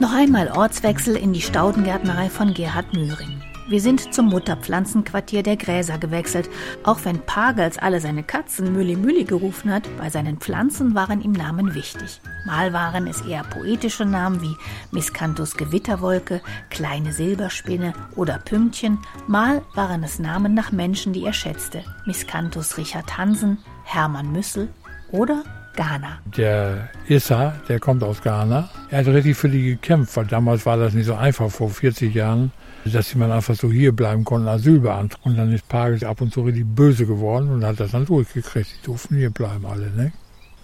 Noch 0.00 0.12
einmal 0.12 0.48
Ortswechsel 0.48 1.16
in 1.16 1.32
die 1.32 1.40
Staudengärtnerei 1.40 2.28
von 2.28 2.52
Gerhard 2.52 2.92
Mühring. 2.92 3.33
Wir 3.66 3.80
sind 3.80 4.12
zum 4.12 4.26
Mutterpflanzenquartier 4.26 5.42
der 5.42 5.56
Gräser 5.56 5.96
gewechselt. 5.96 6.50
Auch 6.82 6.98
wenn 7.04 7.20
Pagels 7.20 7.78
alle 7.78 7.98
seine 7.98 8.22
Katzen 8.22 8.74
Mülli 8.74 8.94
Mülli 8.94 9.24
gerufen 9.24 9.72
hat, 9.72 9.84
bei 9.96 10.10
seinen 10.10 10.36
Pflanzen 10.36 10.94
waren 10.94 11.22
ihm 11.22 11.32
Namen 11.32 11.74
wichtig. 11.74 12.20
Mal 12.44 12.74
waren 12.74 13.06
es 13.06 13.22
eher 13.22 13.42
poetische 13.42 14.04
Namen 14.04 14.42
wie 14.42 14.54
Miscanthus 14.90 15.56
Gewitterwolke, 15.56 16.42
kleine 16.68 17.14
Silberspinne 17.14 17.94
oder 18.16 18.38
Pünktchen. 18.38 18.98
Mal 19.28 19.62
waren 19.74 20.04
es 20.04 20.18
Namen 20.18 20.52
nach 20.52 20.70
Menschen, 20.70 21.14
die 21.14 21.24
er 21.24 21.32
schätzte. 21.32 21.82
Miscanthus 22.04 22.76
Richard 22.76 23.16
Hansen, 23.16 23.56
Hermann 23.84 24.30
Müssel 24.30 24.68
oder 25.10 25.42
Ghana. 25.74 26.18
Der 26.36 26.90
Issa, 27.08 27.54
der 27.68 27.80
kommt 27.80 28.02
aus 28.02 28.20
Ghana. 28.20 28.68
Er 28.90 28.98
hat 28.98 29.06
richtig 29.06 29.36
für 29.38 29.48
die 29.48 29.62
gekämpft, 29.62 30.16
weil 30.18 30.26
damals 30.26 30.66
war 30.66 30.76
das 30.76 30.92
nicht 30.92 31.06
so 31.06 31.14
einfach, 31.14 31.50
vor 31.50 31.70
40 31.70 32.14
Jahren, 32.14 32.52
dass 32.92 33.12
jemand 33.12 33.32
einfach 33.32 33.54
so 33.54 33.70
hier 33.70 33.92
bleiben 33.92 34.24
konnte, 34.24 34.50
Asyl 34.50 34.80
beantragen. 34.80 35.30
Und 35.30 35.36
dann 35.36 35.52
ist 35.52 35.66
Pagels 35.68 36.04
ab 36.04 36.20
und 36.20 36.32
zu 36.32 36.42
richtig 36.42 36.66
böse 36.66 37.06
geworden 37.06 37.50
und 37.50 37.64
hat 37.64 37.80
das 37.80 37.92
dann 37.92 38.04
durchgekriegt. 38.04 38.68
Die 38.70 38.86
durften 38.86 39.16
hier 39.16 39.30
bleiben 39.30 39.64
alle, 39.64 39.90
ne? 39.90 40.12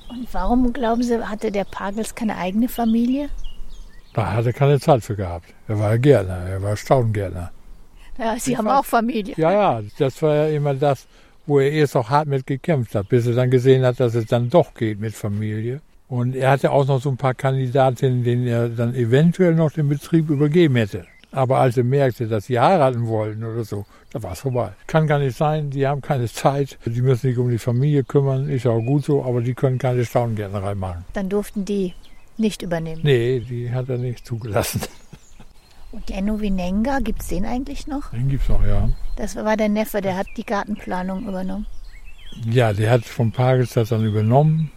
Und 0.08 0.26
warum, 0.32 0.72
glauben 0.72 1.02
Sie, 1.02 1.22
hatte 1.22 1.52
der 1.52 1.64
Pagels 1.64 2.14
keine 2.14 2.36
eigene 2.36 2.68
Familie? 2.68 3.28
Da 4.12 4.32
hat 4.32 4.44
er 4.44 4.52
keine 4.52 4.80
Zeit 4.80 5.04
für 5.04 5.14
gehabt. 5.14 5.54
Er 5.68 5.78
war 5.78 5.96
Gärtner, 5.98 6.38
er 6.48 6.62
war 6.62 6.76
Staudengärtner. 6.76 7.52
Ja, 8.18 8.36
Sie 8.38 8.58
haben 8.58 8.68
auch 8.68 8.84
Familie. 8.84 9.34
Ja, 9.36 9.52
ja, 9.52 9.82
das 9.98 10.20
war 10.20 10.34
ja 10.34 10.46
immer 10.48 10.74
das, 10.74 11.06
wo 11.46 11.60
er 11.60 11.70
erst 11.70 11.96
auch 11.96 12.10
hart 12.10 12.28
mit 12.28 12.46
gekämpft 12.46 12.94
hat, 12.94 13.08
bis 13.08 13.26
er 13.26 13.34
dann 13.34 13.50
gesehen 13.50 13.84
hat, 13.84 14.00
dass 14.00 14.14
es 14.14 14.26
dann 14.26 14.50
doch 14.50 14.74
geht 14.74 15.00
mit 15.00 15.14
Familie. 15.14 15.80
Und 16.08 16.34
er 16.34 16.50
hatte 16.50 16.72
auch 16.72 16.86
noch 16.86 17.00
so 17.00 17.08
ein 17.08 17.16
paar 17.16 17.34
Kandidatinnen, 17.34 18.24
denen 18.24 18.46
er 18.48 18.68
dann 18.68 18.94
eventuell 18.96 19.54
noch 19.54 19.70
den 19.70 19.88
Betrieb 19.88 20.28
übergeben 20.28 20.74
hätte. 20.74 21.06
Aber 21.32 21.58
als 21.58 21.76
er 21.76 21.84
merkte, 21.84 22.26
dass 22.26 22.46
sie 22.46 22.58
heiraten 22.58 23.06
wollten 23.06 23.44
oder 23.44 23.64
so, 23.64 23.86
da 24.12 24.22
war 24.22 24.32
es 24.32 24.40
vorbei. 24.40 24.72
Kann 24.86 25.06
gar 25.06 25.18
nicht 25.20 25.36
sein, 25.36 25.70
die 25.70 25.86
haben 25.86 26.00
keine 26.00 26.26
Zeit, 26.26 26.78
die 26.84 27.02
müssen 27.02 27.28
sich 27.28 27.38
um 27.38 27.50
die 27.50 27.58
Familie 27.58 28.02
kümmern, 28.02 28.48
ist 28.48 28.66
auch 28.66 28.80
gut 28.80 29.04
so, 29.04 29.24
aber 29.24 29.40
die 29.40 29.54
können 29.54 29.78
keine 29.78 30.04
Staunengärtnerei 30.04 30.74
machen. 30.74 31.04
Dann 31.12 31.28
durften 31.28 31.64
die 31.64 31.94
nicht 32.36 32.62
übernehmen? 32.62 33.02
Nee, 33.04 33.40
die 33.40 33.70
hat 33.70 33.88
er 33.88 33.98
nicht 33.98 34.26
zugelassen. 34.26 34.80
Und 35.92 36.08
der 36.08 36.22
Novinenga, 36.22 37.00
gibt 37.00 37.22
es 37.22 37.28
den 37.28 37.44
eigentlich 37.44 37.86
noch? 37.86 38.10
Den 38.10 38.28
gibt 38.28 38.44
es 38.44 38.48
noch, 38.48 38.64
ja. 38.64 38.88
Das 39.16 39.36
war 39.36 39.56
der 39.56 39.68
Neffe, 39.68 40.00
der 40.00 40.16
hat 40.16 40.26
die 40.36 40.44
Gartenplanung 40.44 41.26
übernommen. 41.26 41.66
Ja, 42.48 42.72
der 42.72 42.90
hat 42.90 43.04
vom 43.04 43.32
Pagels 43.32 43.74
das 43.74 43.88
dann 43.88 44.04
übernommen. 44.04 44.70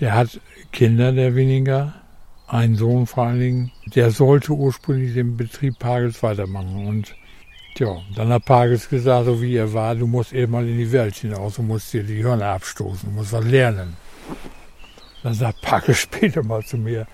Der 0.00 0.14
hat 0.14 0.40
Kinder, 0.72 1.12
der 1.12 1.34
weniger. 1.34 1.94
Ein 2.48 2.76
Sohn 2.76 3.06
vor 3.06 3.24
allen 3.24 3.40
Dingen. 3.40 3.72
Der 3.94 4.10
sollte 4.10 4.52
ursprünglich 4.52 5.12
den 5.12 5.36
Betrieb 5.36 5.78
Pagels 5.78 6.22
weitermachen. 6.22 6.86
Und 6.86 7.14
ja, 7.76 7.98
dann 8.16 8.30
hat 8.30 8.46
Pagels 8.46 8.88
gesagt, 8.88 9.26
so 9.26 9.42
wie 9.42 9.54
er 9.54 9.72
war, 9.74 9.94
du 9.94 10.06
musst 10.06 10.32
eben 10.32 10.52
mal 10.52 10.66
in 10.66 10.78
die 10.78 10.90
Welt 10.90 11.14
hinaus, 11.14 11.56
du 11.56 11.62
musst 11.62 11.92
dir 11.92 12.02
die 12.02 12.24
Hörner 12.24 12.46
abstoßen, 12.46 13.08
du 13.08 13.14
musst 13.14 13.32
was 13.32 13.44
lernen. 13.44 13.96
Dann 15.22 15.34
sagt 15.34 15.60
Pagels 15.60 15.98
später 16.00 16.42
mal 16.42 16.62
zu 16.62 16.78
mir, 16.78 17.06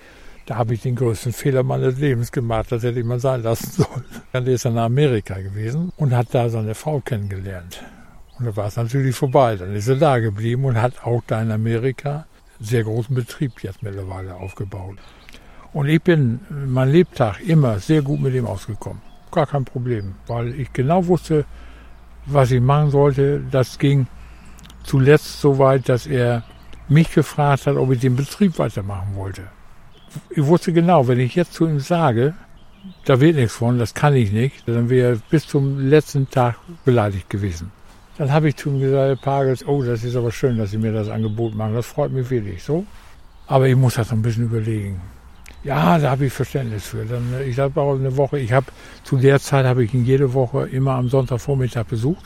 da 0.45 0.55
habe 0.55 0.73
ich 0.73 0.81
den 0.81 0.95
größten 0.95 1.33
Fehler 1.33 1.63
meines 1.63 1.97
Lebens 1.97 2.31
gemacht. 2.31 2.71
Das 2.71 2.83
hätte 2.83 2.99
ich 2.99 3.05
mal 3.05 3.19
sein 3.19 3.43
lassen 3.43 3.83
sollen. 3.83 4.05
Dann 4.31 4.45
ist 4.45 4.63
er 4.63 4.71
nach 4.71 4.85
Amerika 4.85 5.39
gewesen 5.39 5.91
und 5.97 6.15
hat 6.15 6.27
da 6.31 6.49
seine 6.49 6.75
Frau 6.75 6.99
kennengelernt. 6.99 7.83
Und 8.37 8.45
da 8.45 8.55
war 8.55 8.67
es 8.67 8.75
natürlich 8.75 9.15
vorbei. 9.15 9.55
Dann 9.55 9.75
ist 9.75 9.87
er 9.87 9.95
da 9.95 10.19
geblieben 10.19 10.65
und 10.65 10.81
hat 10.81 11.03
auch 11.03 11.23
da 11.25 11.41
in 11.41 11.51
Amerika 11.51 12.25
einen 12.59 12.67
sehr 12.67 12.83
großen 12.83 13.15
Betrieb 13.15 13.63
jetzt 13.63 13.81
mittlerweile 13.81 14.35
aufgebaut. 14.35 14.97
Und 15.75 15.87
ich 15.89 16.01
bin 16.01 16.39
mein 16.49 16.89
Lebtag 16.89 17.41
immer 17.41 17.79
sehr 17.79 18.01
gut 18.01 18.19
mit 18.21 18.33
ihm 18.33 18.47
ausgekommen. 18.47 19.01
Gar 19.31 19.45
kein 19.45 19.65
Problem, 19.65 20.15
weil 20.27 20.59
ich 20.59 20.71
genau 20.71 21.05
wusste, 21.05 21.45
was 22.25 22.49
ich 22.51 22.61
machen 22.61 22.89
sollte. 22.89 23.41
Das 23.51 23.77
ging 23.77 24.07
zuletzt 24.83 25.41
so 25.41 25.59
weit, 25.59 25.89
dass 25.89 26.07
er 26.07 26.43
mich 26.87 27.11
gefragt 27.13 27.67
hat, 27.67 27.75
ob 27.75 27.91
ich 27.91 27.99
den 27.99 28.15
Betrieb 28.15 28.57
weitermachen 28.57 29.15
wollte 29.15 29.43
ich 30.29 30.45
wusste 30.45 30.73
genau, 30.73 31.07
wenn 31.07 31.19
ich 31.19 31.35
jetzt 31.35 31.53
zu 31.53 31.65
ihm 31.65 31.79
sage, 31.79 32.33
da 33.05 33.19
wird 33.19 33.35
nichts 33.35 33.55
von, 33.55 33.79
das 33.79 33.93
kann 33.93 34.15
ich 34.15 34.31
nicht, 34.31 34.67
dann 34.67 34.89
wäre 34.89 35.13
er 35.13 35.19
bis 35.29 35.47
zum 35.47 35.79
letzten 35.79 36.29
Tag 36.29 36.55
beleidigt 36.83 37.29
gewesen. 37.29 37.71
Dann 38.17 38.31
habe 38.31 38.49
ich 38.49 38.55
zu 38.55 38.69
ihm 38.69 38.79
gesagt, 38.79 39.07
Herr 39.07 39.15
Pagels, 39.15 39.67
oh, 39.67 39.83
das 39.83 40.03
ist 40.03 40.15
aber 40.15 40.31
schön, 40.31 40.57
dass 40.57 40.71
Sie 40.71 40.77
mir 40.77 40.93
das 40.93 41.09
Angebot 41.09 41.55
machen, 41.55 41.73
das 41.73 41.85
freut 41.85 42.11
mich 42.11 42.29
wirklich 42.29 42.63
so. 42.63 42.85
Aber 43.47 43.67
ich 43.67 43.75
muss 43.75 43.95
das 43.95 44.09
noch 44.09 44.17
ein 44.17 44.21
bisschen 44.21 44.45
überlegen. 44.45 45.01
Ja, 45.65 45.97
da 45.97 46.11
habe 46.11 46.27
ich 46.27 46.33
Verständnis 46.33 46.85
für. 46.85 47.05
Dann, 47.05 47.33
äh, 47.33 47.43
ich 47.45 47.57
habe 47.57 47.81
auch 47.81 47.95
eine 47.95 48.15
Woche, 48.15 48.37
ich 48.37 48.51
habe 48.51 48.67
zu 49.03 49.17
der 49.17 49.39
Zeit 49.39 49.65
habe 49.65 49.83
ich 49.83 49.95
ihn 49.95 50.05
jede 50.05 50.31
Woche 50.33 50.67
immer 50.67 50.93
am 50.93 51.09
Sonntagvormittag 51.09 51.85
besucht. 51.85 52.23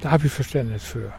Da 0.00 0.10
habe 0.10 0.26
ich 0.26 0.32
Verständnis 0.32 0.84
für. 0.84 1.12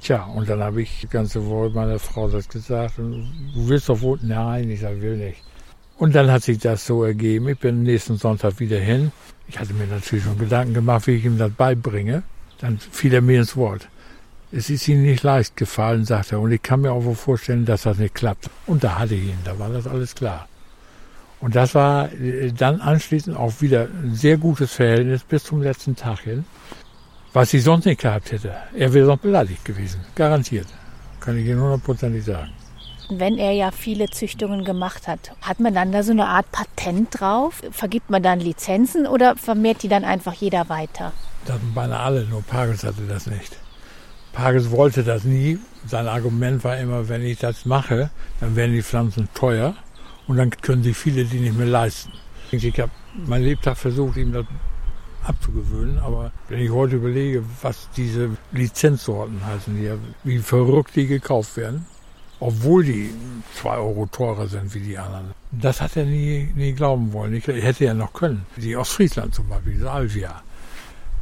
Tja, 0.00 0.22
und 0.22 0.48
dann 0.48 0.60
habe 0.60 0.82
ich 0.82 1.00
die 1.00 1.08
ganze 1.08 1.44
Woche 1.46 1.70
meiner 1.70 1.98
Frau 1.98 2.28
das 2.28 2.48
gesagt. 2.48 3.00
Und, 3.00 3.26
du 3.52 3.68
willst 3.68 3.88
doch 3.88 4.00
wohl? 4.02 4.20
Nein, 4.22 4.70
ich 4.70 4.80
sage, 4.80 5.02
will 5.02 5.16
nicht. 5.16 5.42
Und 5.98 6.14
dann 6.14 6.30
hat 6.30 6.44
sich 6.44 6.58
das 6.58 6.86
so 6.86 7.02
ergeben. 7.02 7.48
Ich 7.48 7.58
bin 7.58 7.82
nächsten 7.82 8.18
Sonntag 8.18 8.60
wieder 8.60 8.78
hin. 8.78 9.10
Ich 9.48 9.58
hatte 9.58 9.74
mir 9.74 9.88
natürlich 9.88 10.24
schon 10.24 10.38
Gedanken 10.38 10.74
gemacht, 10.74 11.08
wie 11.08 11.16
ich 11.16 11.24
ihm 11.24 11.38
das 11.38 11.50
beibringe. 11.50 12.22
Dann 12.58 12.78
fiel 12.78 13.12
er 13.12 13.22
mir 13.22 13.40
ins 13.40 13.56
Wort. 13.56 13.88
Es 14.52 14.70
ist 14.70 14.86
ihm 14.86 15.02
nicht 15.02 15.24
leicht 15.24 15.56
gefallen, 15.56 16.04
sagt 16.04 16.30
er. 16.30 16.38
Und 16.38 16.52
ich 16.52 16.62
kann 16.62 16.82
mir 16.82 16.92
auch 16.92 17.02
wohl 17.02 17.16
vorstellen, 17.16 17.64
dass 17.64 17.82
das 17.82 17.98
nicht 17.98 18.14
klappt. 18.14 18.48
Und 18.68 18.84
da 18.84 19.00
hatte 19.00 19.16
ich 19.16 19.24
ihn, 19.24 19.38
da 19.44 19.58
war 19.58 19.70
das 19.70 19.88
alles 19.88 20.14
klar. 20.14 20.46
Und 21.40 21.54
das 21.54 21.74
war 21.74 22.12
äh, 22.12 22.52
dann 22.52 22.80
anschließend 22.80 23.36
auch 23.36 23.60
wieder 23.60 23.88
ein 24.02 24.14
sehr 24.14 24.38
gutes 24.38 24.72
Verhältnis 24.72 25.22
bis 25.22 25.44
zum 25.44 25.62
letzten 25.62 25.96
Tag 25.96 26.20
hin. 26.20 26.44
Was 27.32 27.52
ich 27.52 27.62
sonst 27.62 27.84
nicht 27.84 28.00
gehabt 28.00 28.32
hätte. 28.32 28.56
Er 28.74 28.94
wäre 28.94 29.06
sonst 29.06 29.22
beleidigt 29.22 29.64
gewesen. 29.64 30.00
Garantiert. 30.14 30.66
Kann 31.20 31.36
ich 31.36 31.46
Ihnen 31.46 31.60
hundertprozentig 31.60 32.24
sagen. 32.24 32.50
Wenn 33.10 33.38
er 33.38 33.52
ja 33.52 33.70
viele 33.70 34.08
Züchtungen 34.08 34.64
gemacht 34.64 35.06
hat, 35.06 35.32
hat 35.42 35.60
man 35.60 35.74
dann 35.74 35.92
da 35.92 36.02
so 36.02 36.12
eine 36.12 36.26
Art 36.26 36.50
Patent 36.50 37.20
drauf? 37.20 37.62
Vergibt 37.70 38.10
man 38.10 38.22
dann 38.22 38.40
Lizenzen 38.40 39.06
oder 39.06 39.36
vermehrt 39.36 39.82
die 39.82 39.88
dann 39.88 40.04
einfach 40.04 40.32
jeder 40.32 40.68
weiter? 40.68 41.12
Das 41.44 41.56
waren 41.56 41.74
beinahe 41.74 42.00
alle, 42.00 42.24
nur 42.24 42.42
Pagels 42.42 42.82
hatte 42.82 43.02
das 43.06 43.26
nicht. 43.26 43.56
Pagels 44.32 44.70
wollte 44.70 45.04
das 45.04 45.24
nie. 45.24 45.58
Sein 45.86 46.08
Argument 46.08 46.64
war 46.64 46.78
immer, 46.78 47.08
wenn 47.08 47.22
ich 47.22 47.38
das 47.38 47.64
mache, 47.64 48.10
dann 48.40 48.56
werden 48.56 48.72
die 48.72 48.82
Pflanzen 48.82 49.28
teuer 49.34 49.74
und 50.26 50.36
dann 50.36 50.50
können 50.50 50.82
sich 50.82 50.96
viele 50.96 51.24
die 51.24 51.40
nicht 51.40 51.56
mehr 51.56 51.66
leisten. 51.66 52.12
Ich 52.50 52.80
habe 52.80 52.92
mein 53.26 53.42
Lebtag 53.42 53.76
versucht, 53.76 54.16
ihm 54.16 54.32
das 54.32 54.46
abzugewöhnen, 55.24 55.98
aber 55.98 56.30
wenn 56.48 56.60
ich 56.60 56.70
heute 56.70 56.96
überlege, 56.96 57.42
was 57.62 57.88
diese 57.96 58.30
Lizenzsorten 58.52 59.44
heißen, 59.44 59.76
die, 59.76 59.90
wie 60.24 60.38
verrückt 60.38 60.94
die 60.94 61.06
gekauft 61.06 61.56
werden, 61.56 61.86
obwohl 62.38 62.84
die 62.84 63.10
zwei 63.54 63.76
Euro 63.76 64.06
teurer 64.06 64.46
sind 64.46 64.72
wie 64.74 64.80
die 64.80 64.98
anderen. 64.98 65.32
Das 65.50 65.80
hat 65.80 65.96
er 65.96 66.04
nie, 66.04 66.52
nie 66.54 66.72
glauben 66.72 67.12
wollen. 67.12 67.34
Ich 67.34 67.46
hätte 67.46 67.86
er 67.86 67.94
noch 67.94 68.12
können. 68.12 68.44
Die 68.56 68.76
Ostfriesland 68.76 69.34
zum 69.34 69.48
Beispiel, 69.48 69.74
diese 69.74 69.90
Alvia. 69.90 70.42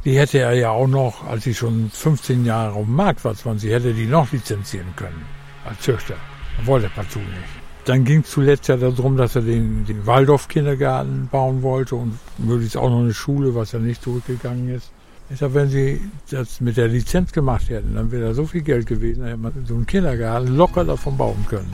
Die 0.03 0.19
hätte 0.19 0.39
er 0.39 0.53
ja 0.53 0.69
auch 0.69 0.87
noch, 0.87 1.25
als 1.25 1.45
sie 1.45 1.55
schon 1.55 1.89
15 1.91 2.45
Jahre 2.45 2.73
auf 2.73 2.85
dem 2.85 2.95
Markt 2.95 3.23
war, 3.25 3.33
20, 3.33 3.71
hätte 3.71 3.93
die 3.93 4.05
noch 4.05 4.31
lizenzieren 4.31 4.93
können 4.95 5.25
als 5.65 5.79
Züchter. 5.79 6.15
Wollte 6.63 6.87
er 6.87 6.91
partout 6.91 7.19
nicht. 7.19 7.54
Dann 7.85 8.03
ging 8.03 8.21
es 8.21 8.31
zuletzt 8.31 8.67
ja 8.67 8.77
darum, 8.77 9.15
dass 9.15 9.35
er 9.35 9.43
den, 9.43 9.85
den 9.85 10.07
Waldorf-Kindergarten 10.07 11.29
bauen 11.31 11.61
wollte 11.61 11.95
und 11.95 12.17
möglichst 12.39 12.77
auch 12.77 12.89
noch 12.89 13.01
eine 13.01 13.13
Schule, 13.13 13.53
was 13.53 13.73
ja 13.73 13.79
nicht 13.79 14.01
zurückgegangen 14.01 14.69
ist. 14.69 14.91
Ich 15.29 15.39
sag, 15.39 15.53
wenn 15.53 15.69
sie 15.69 16.01
das 16.31 16.61
mit 16.61 16.77
der 16.77 16.87
Lizenz 16.87 17.31
gemacht 17.31 17.69
hätten, 17.69 17.95
dann 17.95 18.11
wäre 18.11 18.27
da 18.27 18.33
so 18.33 18.45
viel 18.45 18.61
Geld 18.61 18.87
gewesen, 18.87 19.21
dann 19.21 19.29
hätte 19.29 19.41
man 19.41 19.65
so 19.67 19.75
einen 19.75 19.85
Kindergarten 19.85 20.55
locker 20.55 20.83
davon 20.83 21.15
bauen 21.15 21.45
können. 21.47 21.73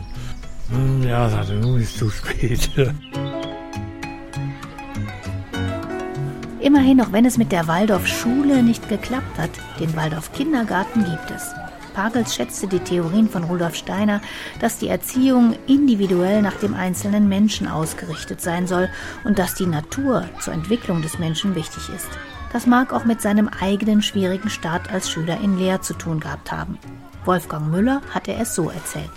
Hm, 0.69 1.03
ja, 1.03 1.29
sagte, 1.29 1.55
nun 1.55 1.79
ist 1.79 1.97
zu 1.97 2.09
spät. 2.09 2.69
Immerhin, 6.59 7.01
auch 7.01 7.11
wenn 7.11 7.25
es 7.25 7.37
mit 7.37 7.51
der 7.51 7.67
Waldorf-Schule 7.67 8.63
nicht 8.63 8.87
geklappt 8.87 9.37
hat, 9.37 9.49
den 9.79 9.95
Waldorf-Kindergarten 9.95 11.03
gibt 11.03 11.31
es. 11.35 11.60
Pagels 11.93 12.35
schätzte 12.35 12.67
die 12.67 12.79
Theorien 12.79 13.29
von 13.29 13.43
Rudolf 13.43 13.75
Steiner, 13.75 14.21
dass 14.59 14.77
die 14.77 14.87
Erziehung 14.87 15.55
individuell 15.67 16.41
nach 16.41 16.55
dem 16.55 16.73
einzelnen 16.73 17.27
Menschen 17.29 17.67
ausgerichtet 17.67 18.41
sein 18.41 18.67
soll 18.67 18.89
und 19.23 19.39
dass 19.39 19.55
die 19.55 19.65
Natur 19.65 20.29
zur 20.39 20.53
Entwicklung 20.53 21.01
des 21.01 21.19
Menschen 21.19 21.55
wichtig 21.55 21.89
ist. 21.95 22.09
Das 22.53 22.65
mag 22.65 22.91
auch 22.91 23.05
mit 23.05 23.21
seinem 23.21 23.47
eigenen 23.47 24.01
schwierigen 24.01 24.49
Start 24.49 24.91
als 24.91 25.09
Schüler 25.09 25.39
in 25.41 25.57
Lehr 25.57 25.81
zu 25.81 25.93
tun 25.93 26.19
gehabt 26.19 26.51
haben. 26.51 26.77
Wolfgang 27.23 27.71
Müller 27.71 28.01
hatte 28.09 28.33
es 28.33 28.55
so 28.55 28.69
erzählt. 28.69 29.11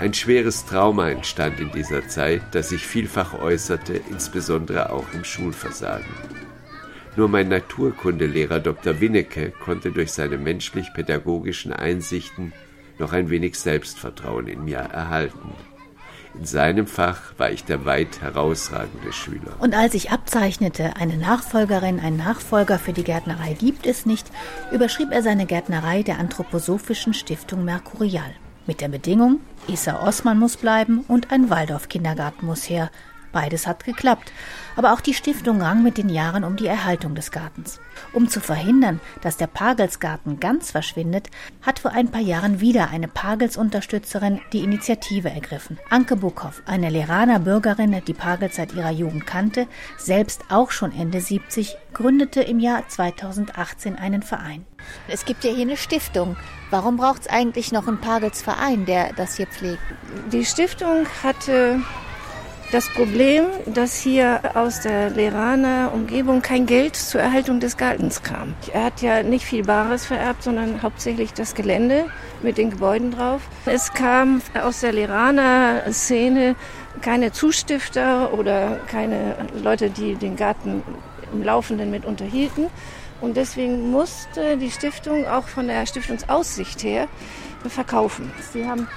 Ein 0.00 0.14
schweres 0.14 0.64
Trauma 0.64 1.10
entstand 1.10 1.60
in 1.60 1.70
dieser 1.72 2.08
Zeit, 2.08 2.40
das 2.52 2.70
sich 2.70 2.86
vielfach 2.86 3.34
äußerte, 3.34 4.00
insbesondere 4.10 4.90
auch 4.90 5.04
im 5.12 5.24
Schulversagen. 5.24 6.06
Nur 7.16 7.28
mein 7.28 7.48
Naturkundelehrer 7.48 8.60
Dr. 8.60 9.00
Winnecke 9.00 9.50
konnte 9.50 9.90
durch 9.90 10.12
seine 10.12 10.38
menschlich-pädagogischen 10.38 11.72
Einsichten 11.72 12.52
noch 12.98 13.12
ein 13.12 13.30
wenig 13.30 13.58
Selbstvertrauen 13.58 14.46
in 14.46 14.64
mir 14.64 14.78
erhalten. 14.78 15.52
In 16.38 16.44
seinem 16.44 16.86
Fach 16.86 17.32
war 17.38 17.50
ich 17.50 17.64
der 17.64 17.84
weit 17.84 18.20
herausragende 18.20 19.12
Schüler. 19.12 19.56
Und 19.58 19.74
als 19.74 19.94
ich 19.94 20.12
abzeichnete, 20.12 20.96
eine 20.96 21.16
Nachfolgerin, 21.16 21.98
ein 21.98 22.16
Nachfolger 22.16 22.78
für 22.78 22.92
die 22.92 23.02
Gärtnerei 23.02 23.54
gibt 23.54 23.86
es 23.86 24.06
nicht, 24.06 24.30
überschrieb 24.70 25.10
er 25.10 25.22
seine 25.22 25.46
Gärtnerei 25.46 26.04
der 26.04 26.18
Anthroposophischen 26.18 27.14
Stiftung 27.14 27.64
Mercurial. 27.64 28.32
Mit 28.66 28.80
der 28.80 28.88
Bedingung, 28.88 29.40
Isa 29.66 30.06
Osman 30.06 30.38
muss 30.38 30.56
bleiben 30.56 31.00
und 31.08 31.32
ein 31.32 31.50
Waldorf-Kindergarten 31.50 32.46
muss 32.46 32.70
her, 32.70 32.90
Beides 33.32 33.66
hat 33.66 33.84
geklappt. 33.84 34.32
Aber 34.76 34.92
auch 34.92 35.00
die 35.00 35.14
Stiftung 35.14 35.60
rang 35.60 35.82
mit 35.82 35.98
den 35.98 36.08
Jahren 36.08 36.44
um 36.44 36.56
die 36.56 36.66
Erhaltung 36.66 37.14
des 37.14 37.30
Gartens. 37.30 37.80
Um 38.12 38.28
zu 38.28 38.40
verhindern, 38.40 39.00
dass 39.20 39.36
der 39.36 39.46
Pagelsgarten 39.46 40.40
ganz 40.40 40.70
verschwindet, 40.70 41.28
hat 41.62 41.80
vor 41.80 41.92
ein 41.92 42.10
paar 42.10 42.20
Jahren 42.20 42.60
wieder 42.60 42.90
eine 42.90 43.08
Pagels-Unterstützerin 43.08 44.40
die 44.52 44.64
Initiative 44.64 45.30
ergriffen. 45.30 45.78
Anke 45.90 46.16
Buckhoff, 46.16 46.62
eine 46.66 46.88
Leraner 46.88 47.40
Bürgerin, 47.40 48.00
die 48.06 48.14
Pagels 48.14 48.56
seit 48.56 48.72
ihrer 48.72 48.90
Jugend 48.90 49.26
kannte, 49.26 49.66
selbst 49.98 50.44
auch 50.48 50.70
schon 50.70 50.92
Ende 50.92 51.20
70, 51.20 51.76
gründete 51.92 52.40
im 52.40 52.58
Jahr 52.58 52.88
2018 52.88 53.96
einen 53.96 54.22
Verein. 54.22 54.64
Es 55.08 55.24
gibt 55.24 55.44
ja 55.44 55.50
hier 55.50 55.66
eine 55.66 55.76
Stiftung. 55.76 56.36
Warum 56.70 56.96
braucht 56.96 57.22
es 57.22 57.28
eigentlich 57.28 57.72
noch 57.72 57.86
einen 57.86 58.00
Pagelsverein, 58.00 58.86
der 58.86 59.12
das 59.12 59.36
hier 59.36 59.46
pflegt? 59.46 59.82
Die 60.32 60.44
Stiftung 60.44 61.06
hatte 61.22 61.80
das 62.72 62.88
Problem, 62.88 63.46
dass 63.66 63.96
hier 63.96 64.40
aus 64.54 64.80
der 64.80 65.10
Leraner 65.10 65.90
Umgebung 65.92 66.40
kein 66.40 66.66
Geld 66.66 66.94
zur 66.94 67.20
Erhaltung 67.20 67.58
des 67.58 67.76
Gartens 67.76 68.22
kam. 68.22 68.54
Er 68.72 68.84
hat 68.84 69.02
ja 69.02 69.22
nicht 69.22 69.44
viel 69.44 69.64
Bares 69.64 70.06
vererbt, 70.06 70.44
sondern 70.44 70.82
hauptsächlich 70.82 71.32
das 71.32 71.54
Gelände 71.54 72.04
mit 72.42 72.58
den 72.58 72.70
Gebäuden 72.70 73.10
drauf. 73.10 73.42
Es 73.66 73.92
kam 73.92 74.40
aus 74.62 74.80
der 74.80 74.92
Leraner 74.92 75.82
Szene 75.92 76.54
keine 77.00 77.32
Zustifter 77.32 78.32
oder 78.34 78.78
keine 78.86 79.34
Leute, 79.62 79.90
die 79.90 80.14
den 80.14 80.36
Garten 80.36 80.82
im 81.32 81.42
Laufenden 81.42 81.90
mit 81.90 82.04
unterhielten. 82.04 82.66
Und 83.20 83.36
deswegen 83.36 83.90
musste 83.90 84.56
die 84.56 84.70
Stiftung 84.70 85.26
auch 85.26 85.48
von 85.48 85.66
der 85.66 85.86
Stiftungsaussicht 85.86 86.82
her 86.84 87.08
verkaufen. 87.68 88.32
Sie 88.52 88.66
haben 88.66 88.88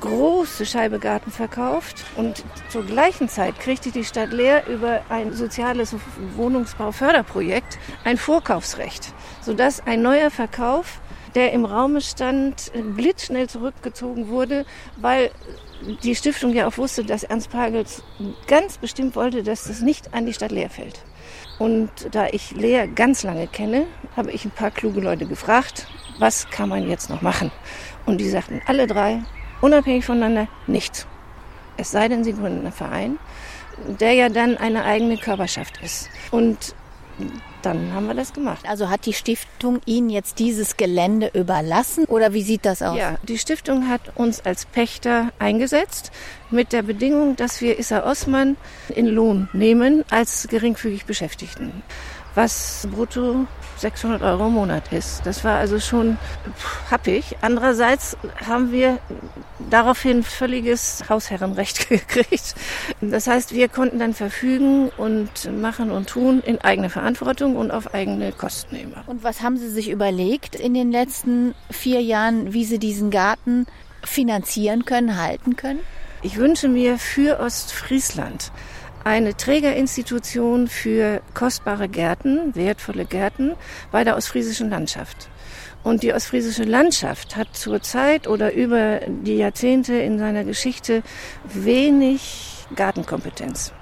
große 0.00 0.66
Scheibe 0.66 0.98
Garten 0.98 1.30
verkauft 1.30 2.04
und 2.16 2.44
zur 2.68 2.84
gleichen 2.84 3.28
Zeit 3.28 3.58
kriegte 3.58 3.90
die 3.90 4.04
Stadt 4.04 4.32
Leer 4.32 4.66
über 4.66 5.02
ein 5.08 5.32
soziales 5.32 5.94
Wohnungsbauförderprojekt 6.36 7.78
ein 8.04 8.18
Vorkaufsrecht, 8.18 9.14
sodass 9.40 9.80
ein 9.86 10.02
neuer 10.02 10.30
Verkauf, 10.30 11.00
der 11.34 11.52
im 11.52 11.64
Raume 11.64 12.00
stand, 12.00 12.72
blitzschnell 12.94 13.48
zurückgezogen 13.48 14.28
wurde, 14.28 14.66
weil 14.96 15.30
die 16.02 16.14
Stiftung 16.14 16.52
ja 16.52 16.66
auch 16.66 16.76
wusste, 16.76 17.04
dass 17.04 17.22
Ernst 17.22 17.50
Pagels 17.50 18.02
ganz 18.46 18.78
bestimmt 18.78 19.16
wollte, 19.16 19.42
dass 19.42 19.64
das 19.64 19.80
nicht 19.80 20.12
an 20.12 20.26
die 20.26 20.34
Stadt 20.34 20.52
Leer 20.52 20.70
fällt. 20.70 21.04
Und 21.58 21.90
da 22.12 22.26
ich 22.26 22.52
Leer 22.52 22.88
ganz 22.88 23.22
lange 23.22 23.46
kenne, 23.46 23.86
habe 24.16 24.30
ich 24.32 24.44
ein 24.44 24.50
paar 24.50 24.70
kluge 24.70 25.00
Leute 25.00 25.26
gefragt, 25.26 25.86
was 26.18 26.48
kann 26.50 26.68
man 26.68 26.88
jetzt 26.88 27.10
noch 27.10 27.22
machen? 27.22 27.50
Und 28.06 28.18
die 28.18 28.28
sagten 28.28 28.60
alle 28.66 28.86
drei, 28.86 29.22
unabhängig 29.60 30.04
voneinander 30.04 30.48
nichts. 30.66 31.06
Es 31.76 31.90
sei 31.90 32.08
denn, 32.08 32.24
sie 32.24 32.32
gründen 32.32 32.60
einen 32.60 32.72
Verein, 32.72 33.18
der 34.00 34.12
ja 34.12 34.28
dann 34.28 34.56
eine 34.56 34.84
eigene 34.84 35.16
Körperschaft 35.16 35.80
ist. 35.82 36.08
Und 36.30 36.74
dann 37.62 37.92
haben 37.92 38.06
wir 38.06 38.14
das 38.14 38.32
gemacht. 38.32 38.64
Also 38.68 38.88
hat 38.88 39.06
die 39.06 39.12
Stiftung 39.12 39.80
Ihnen 39.84 40.10
jetzt 40.10 40.38
dieses 40.38 40.76
Gelände 40.76 41.30
überlassen 41.34 42.04
oder 42.04 42.32
wie 42.32 42.42
sieht 42.42 42.64
das 42.64 42.82
aus? 42.82 42.96
Ja, 42.96 43.16
die 43.24 43.38
Stiftung 43.38 43.88
hat 43.88 44.00
uns 44.16 44.44
als 44.44 44.66
Pächter 44.66 45.32
eingesetzt 45.40 46.12
mit 46.50 46.72
der 46.72 46.82
Bedingung, 46.82 47.34
dass 47.34 47.60
wir 47.60 47.78
Issa 47.78 48.08
Osman 48.08 48.56
in 48.94 49.06
Lohn 49.06 49.48
nehmen 49.52 50.04
als 50.10 50.46
geringfügig 50.48 51.06
Beschäftigten 51.06 51.82
was 52.38 52.86
brutto 52.92 53.46
600 53.80 54.22
Euro 54.22 54.46
im 54.46 54.54
Monat 54.54 54.92
ist. 54.92 55.22
Das 55.24 55.44
war 55.44 55.58
also 55.58 55.78
schon 55.80 56.18
happig. 56.90 57.36
Andererseits 57.40 58.16
haben 58.46 58.72
wir 58.72 58.98
daraufhin 59.70 60.22
völliges 60.22 61.04
Hausherrenrecht 61.08 61.88
gekriegt. 61.88 62.54
Das 63.00 63.26
heißt, 63.26 63.54
wir 63.54 63.68
konnten 63.68 63.98
dann 63.98 64.14
verfügen 64.14 64.90
und 64.96 65.50
machen 65.60 65.90
und 65.90 66.08
tun 66.08 66.42
in 66.44 66.60
eigener 66.60 66.90
Verantwortung 66.90 67.56
und 67.56 67.70
auf 67.70 67.94
eigene 67.94 68.32
Kosten 68.32 68.76
immer. 68.76 69.04
Und 69.06 69.24
was 69.24 69.42
haben 69.42 69.56
Sie 69.56 69.68
sich 69.68 69.90
überlegt 69.90 70.54
in 70.54 70.74
den 70.74 70.90
letzten 70.90 71.54
vier 71.70 72.00
Jahren, 72.00 72.52
wie 72.52 72.64
Sie 72.64 72.78
diesen 72.78 73.10
Garten 73.10 73.66
finanzieren 74.04 74.84
können, 74.84 75.20
halten 75.20 75.56
können? 75.56 75.80
Ich 76.22 76.36
wünsche 76.36 76.68
mir 76.68 76.98
für 76.98 77.38
Ostfriesland 77.38 78.50
eine 79.08 79.34
Trägerinstitution 79.34 80.68
für 80.68 81.22
kostbare 81.32 81.88
Gärten, 81.88 82.54
wertvolle 82.54 83.06
Gärten 83.06 83.54
bei 83.90 84.04
der 84.04 84.18
ostfriesischen 84.18 84.68
Landschaft. 84.68 85.30
Und 85.82 86.02
die 86.02 86.12
ostfriesische 86.12 86.64
Landschaft 86.64 87.34
hat 87.34 87.56
zur 87.56 87.80
Zeit 87.80 88.28
oder 88.28 88.52
über 88.52 89.00
die 89.08 89.38
Jahrzehnte 89.38 89.94
in 89.94 90.18
seiner 90.18 90.44
Geschichte 90.44 91.02
wenig 91.44 92.66
Gartenkompetenz. 92.76 93.72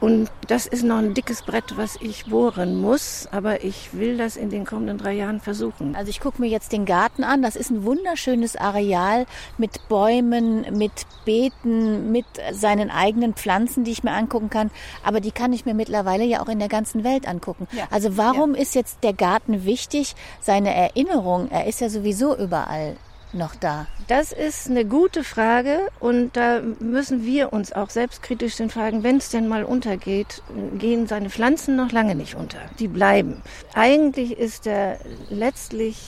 Und 0.00 0.30
das 0.48 0.66
ist 0.66 0.82
noch 0.82 0.96
ein 0.96 1.12
dickes 1.12 1.42
Brett, 1.42 1.76
was 1.76 1.96
ich 2.00 2.26
bohren 2.26 2.80
muss, 2.80 3.28
aber 3.30 3.64
ich 3.64 3.92
will 3.92 4.16
das 4.16 4.36
in 4.36 4.48
den 4.48 4.64
kommenden 4.64 4.96
drei 4.96 5.12
Jahren 5.12 5.40
versuchen. 5.40 5.94
Also 5.94 6.08
ich 6.08 6.20
gucke 6.20 6.40
mir 6.40 6.48
jetzt 6.48 6.72
den 6.72 6.86
Garten 6.86 7.22
an. 7.22 7.42
Das 7.42 7.54
ist 7.54 7.70
ein 7.70 7.84
wunderschönes 7.84 8.56
Areal 8.56 9.26
mit 9.58 9.88
Bäumen, 9.88 10.64
mit 10.78 10.92
Beeten, 11.26 12.12
mit 12.12 12.24
seinen 12.52 12.90
eigenen 12.90 13.34
Pflanzen, 13.34 13.84
die 13.84 13.92
ich 13.92 14.02
mir 14.02 14.12
angucken 14.12 14.48
kann. 14.48 14.70
Aber 15.04 15.20
die 15.20 15.32
kann 15.32 15.52
ich 15.52 15.66
mir 15.66 15.74
mittlerweile 15.74 16.24
ja 16.24 16.40
auch 16.40 16.48
in 16.48 16.58
der 16.58 16.68
ganzen 16.68 17.04
Welt 17.04 17.28
angucken. 17.28 17.68
Ja. 17.72 17.86
Also 17.90 18.16
warum 18.16 18.54
ja. 18.54 18.62
ist 18.62 18.74
jetzt 18.74 19.04
der 19.04 19.12
Garten 19.12 19.66
wichtig? 19.66 20.14
Seine 20.40 20.74
Erinnerung, 20.74 21.50
er 21.50 21.66
ist 21.66 21.80
ja 21.80 21.90
sowieso 21.90 22.34
überall 22.36 22.96
noch 23.32 23.54
da? 23.54 23.86
Das 24.08 24.32
ist 24.32 24.68
eine 24.68 24.84
gute 24.84 25.24
Frage 25.24 25.78
und 26.00 26.36
da 26.36 26.60
müssen 26.80 27.24
wir 27.24 27.52
uns 27.52 27.72
auch 27.72 27.90
selbstkritisch 27.90 28.56
den 28.56 28.70
fragen, 28.70 29.02
wenn 29.02 29.16
es 29.16 29.30
denn 29.30 29.48
mal 29.48 29.64
untergeht, 29.64 30.42
gehen 30.78 31.06
seine 31.06 31.30
Pflanzen 31.30 31.76
noch 31.76 31.92
lange 31.92 32.14
nicht 32.14 32.34
unter. 32.34 32.58
Die 32.78 32.88
bleiben. 32.88 33.42
Eigentlich 33.74 34.38
ist 34.38 34.66
der 34.66 34.98
letztlich 35.28 35.98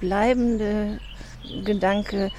bleibende 0.00 0.98
Gedanke, 1.64 2.30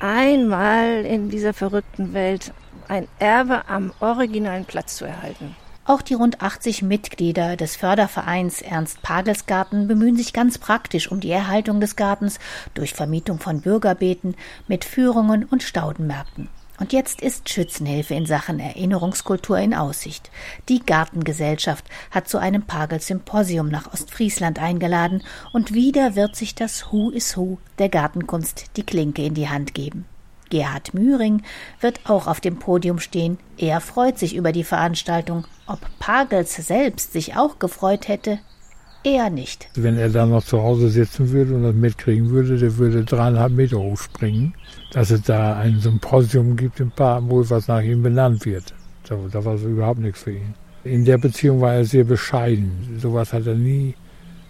einmal 0.00 1.04
in 1.04 1.28
dieser 1.28 1.54
verrückten 1.54 2.12
Welt 2.12 2.52
ein 2.88 3.08
Erbe 3.18 3.68
am 3.68 3.92
originalen 4.00 4.64
Platz 4.64 4.96
zu 4.96 5.04
erhalten. 5.04 5.56
Auch 5.88 6.02
die 6.02 6.12
rund 6.12 6.42
80 6.42 6.82
Mitglieder 6.82 7.56
des 7.56 7.74
Fördervereins 7.74 8.60
Ernst 8.60 9.00
Pagelsgarten 9.00 9.88
bemühen 9.88 10.18
sich 10.18 10.34
ganz 10.34 10.58
praktisch 10.58 11.10
um 11.10 11.20
die 11.20 11.30
Erhaltung 11.30 11.80
des 11.80 11.96
Gartens 11.96 12.38
durch 12.74 12.92
Vermietung 12.92 13.38
von 13.38 13.62
Bürgerbeeten 13.62 14.36
mit 14.66 14.84
Führungen 14.84 15.44
und 15.44 15.62
Staudenmärkten. 15.62 16.50
Und 16.78 16.92
jetzt 16.92 17.22
ist 17.22 17.48
Schützenhilfe 17.48 18.12
in 18.12 18.26
Sachen 18.26 18.60
Erinnerungskultur 18.60 19.56
in 19.56 19.72
Aussicht. 19.72 20.30
Die 20.68 20.84
Gartengesellschaft 20.84 21.86
hat 22.10 22.28
zu 22.28 22.36
einem 22.36 22.64
Pagel-Symposium 22.64 23.70
nach 23.70 23.90
Ostfriesland 23.90 24.58
eingeladen 24.58 25.22
und 25.54 25.72
wieder 25.72 26.16
wird 26.16 26.36
sich 26.36 26.54
das 26.54 26.92
Who 26.92 27.08
is 27.08 27.34
Who 27.34 27.56
der 27.78 27.88
Gartenkunst 27.88 28.76
die 28.76 28.84
Klinke 28.84 29.24
in 29.24 29.32
die 29.32 29.48
Hand 29.48 29.72
geben. 29.72 30.04
Gerhard 30.50 30.94
Mühring 30.94 31.42
wird 31.80 32.00
auch 32.04 32.26
auf 32.26 32.40
dem 32.40 32.58
Podium 32.58 32.98
stehen. 32.98 33.38
Er 33.56 33.80
freut 33.80 34.18
sich 34.18 34.34
über 34.34 34.52
die 34.52 34.64
Veranstaltung. 34.64 35.44
Ob 35.66 35.80
Pagels 35.98 36.54
selbst 36.54 37.12
sich 37.12 37.36
auch 37.36 37.58
gefreut 37.58 38.08
hätte, 38.08 38.38
eher 39.04 39.30
nicht. 39.30 39.68
Wenn 39.74 39.96
er 39.96 40.08
da 40.08 40.26
noch 40.26 40.44
zu 40.44 40.62
Hause 40.62 40.88
sitzen 40.88 41.30
würde 41.30 41.54
und 41.54 41.62
das 41.62 41.74
mitkriegen 41.74 42.30
würde, 42.30 42.58
der 42.58 42.76
würde 42.76 43.04
dreieinhalb 43.04 43.52
Meter 43.52 43.78
hochspringen, 43.78 44.54
dass 44.92 45.10
es 45.10 45.22
da 45.22 45.58
ein 45.58 45.80
Symposium 45.80 46.56
gibt 46.56 46.80
in 46.80 46.90
Papenburg, 46.90 47.50
was 47.50 47.68
nach 47.68 47.82
ihm 47.82 48.02
benannt 48.02 48.44
wird. 48.44 48.74
Da, 49.08 49.16
da 49.30 49.44
war 49.44 49.58
so 49.58 49.68
überhaupt 49.68 50.00
nichts 50.00 50.22
für 50.22 50.32
ihn. 50.32 50.54
In 50.84 51.04
der 51.04 51.18
Beziehung 51.18 51.60
war 51.60 51.74
er 51.74 51.84
sehr 51.84 52.04
bescheiden. 52.04 52.98
Sowas 53.00 53.32
hat 53.32 53.46
er 53.46 53.54
nie 53.54 53.94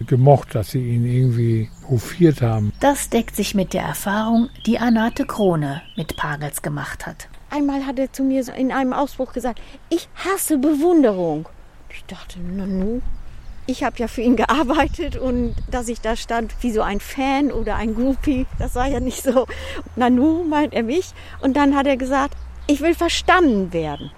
gemocht, 0.07 0.55
dass 0.55 0.71
sie 0.71 0.81
ihn 0.81 1.05
irgendwie 1.05 1.71
hofiert 1.89 2.43
haben. 2.43 2.73
Das 2.81 3.11
deckt 3.11 3.37
sich 3.37 3.55
mit 3.55 3.73
der 3.73 3.83
Erfahrung, 3.83 4.49
die 4.67 4.79
Anate 4.79 5.27
Krone 5.27 5.83
mit 5.97 6.17
Pagels 6.17 6.63
gemacht 6.63 7.07
hat. 7.07 7.29
Einmal 7.51 7.87
hat 7.87 7.99
er 7.99 8.13
zu 8.13 8.23
mir 8.23 8.47
in 8.55 8.73
einem 8.73 8.93
Ausbruch 8.93 9.33
gesagt, 9.33 9.61
ich 9.89 10.09
hasse 10.15 10.59
Bewunderung. 10.59 11.49
Ich 11.91 12.05
dachte, 12.05 12.39
Nanu, 12.41 13.01
ich 13.67 13.85
habe 13.85 13.97
ja 13.99 14.09
für 14.09 14.23
ihn 14.23 14.37
gearbeitet 14.37 15.17
und 15.17 15.55
dass 15.71 15.89
ich 15.89 16.01
da 16.01 16.17
stand 16.17 16.55
wie 16.63 16.73
so 16.73 16.83
ein 16.83 17.01
Fan 17.01 17.51
oder 17.51 17.77
ein 17.77 17.95
Groupie, 17.95 18.47
das 18.59 18.75
war 18.75 18.87
ja 18.87 19.01
nicht 19.01 19.23
so. 19.23 19.47
Nanu 19.97 20.45
meint 20.45 20.75
er 20.75 20.83
mich. 20.83 21.13
Und 21.41 21.57
dann 21.57 21.75
hat 21.75 21.87
er 21.87 21.97
gesagt, 21.97 22.35
ich 22.67 22.81
will 22.81 22.95
verstanden 22.95 23.73
werden. 23.73 24.11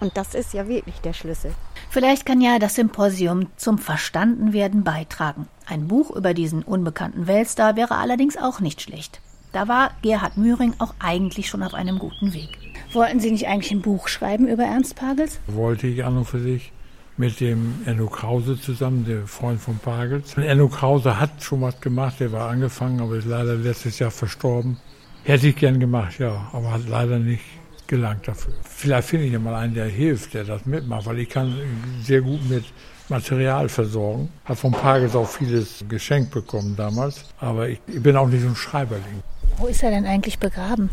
Und 0.00 0.16
das 0.16 0.34
ist 0.34 0.52
ja 0.52 0.68
wirklich 0.68 1.00
der 1.00 1.12
Schlüssel. 1.12 1.54
Vielleicht 1.92 2.24
kann 2.24 2.40
ja 2.40 2.58
das 2.58 2.76
Symposium 2.76 3.48
zum 3.56 3.76
Verstandenwerden 3.76 4.82
beitragen. 4.82 5.46
Ein 5.66 5.88
Buch 5.88 6.10
über 6.10 6.32
diesen 6.32 6.62
unbekannten 6.62 7.26
Weltstar 7.26 7.76
wäre 7.76 7.96
allerdings 7.96 8.38
auch 8.38 8.60
nicht 8.60 8.80
schlecht. 8.80 9.20
Da 9.52 9.68
war 9.68 9.90
Gerhard 10.00 10.38
Mühring 10.38 10.72
auch 10.78 10.94
eigentlich 11.00 11.50
schon 11.50 11.62
auf 11.62 11.74
einem 11.74 11.98
guten 11.98 12.32
Weg. 12.32 12.48
Wollten 12.94 13.20
Sie 13.20 13.30
nicht 13.30 13.46
eigentlich 13.46 13.72
ein 13.72 13.82
Buch 13.82 14.08
schreiben 14.08 14.48
über 14.48 14.62
Ernst 14.62 14.96
Pagels? 14.96 15.38
Wollte 15.48 15.86
ich 15.86 16.02
an 16.02 16.16
und 16.16 16.24
für 16.24 16.40
sich 16.40 16.72
mit 17.18 17.40
dem 17.40 17.82
Enno 17.84 18.06
Krause 18.06 18.58
zusammen, 18.58 19.04
der 19.04 19.26
Freund 19.26 19.60
von 19.60 19.76
Pagels. 19.76 20.34
Enno 20.38 20.68
Krause 20.68 21.20
hat 21.20 21.42
schon 21.42 21.60
was 21.60 21.78
gemacht, 21.82 22.20
der 22.20 22.32
war 22.32 22.48
angefangen, 22.48 23.02
aber 23.02 23.16
ist 23.16 23.26
leider 23.26 23.54
letztes 23.56 23.98
Jahr 23.98 24.10
verstorben. 24.10 24.78
Hätte 25.24 25.48
ich 25.48 25.56
gern 25.56 25.78
gemacht, 25.78 26.18
ja, 26.18 26.48
aber 26.54 26.72
hat 26.72 26.88
leider 26.88 27.18
nicht 27.18 27.44
gelangt 27.92 28.26
dafür. 28.26 28.54
Vielleicht 28.64 29.08
finde 29.08 29.26
ich 29.26 29.32
ja 29.34 29.38
mal 29.38 29.54
einen, 29.54 29.74
der 29.74 29.84
hilft, 29.84 30.32
der 30.32 30.44
das 30.44 30.64
mitmacht, 30.64 31.04
weil 31.04 31.18
ich 31.18 31.28
kann 31.28 31.54
sehr 32.02 32.22
gut 32.22 32.40
mit 32.48 32.64
Material 33.10 33.68
versorgen. 33.68 34.30
Hat 34.46 34.56
von 34.56 34.72
Pagels 34.72 35.14
auch 35.14 35.28
vieles 35.28 35.84
geschenkt 35.90 36.30
bekommen 36.30 36.74
damals, 36.74 37.26
aber 37.38 37.68
ich, 37.68 37.80
ich 37.86 38.02
bin 38.02 38.16
auch 38.16 38.28
nicht 38.28 38.40
so 38.40 38.48
ein 38.48 38.56
Schreiberling. 38.56 39.22
Wo 39.58 39.66
ist 39.66 39.82
er 39.82 39.90
denn 39.90 40.06
eigentlich 40.06 40.38
begraben? 40.38 40.88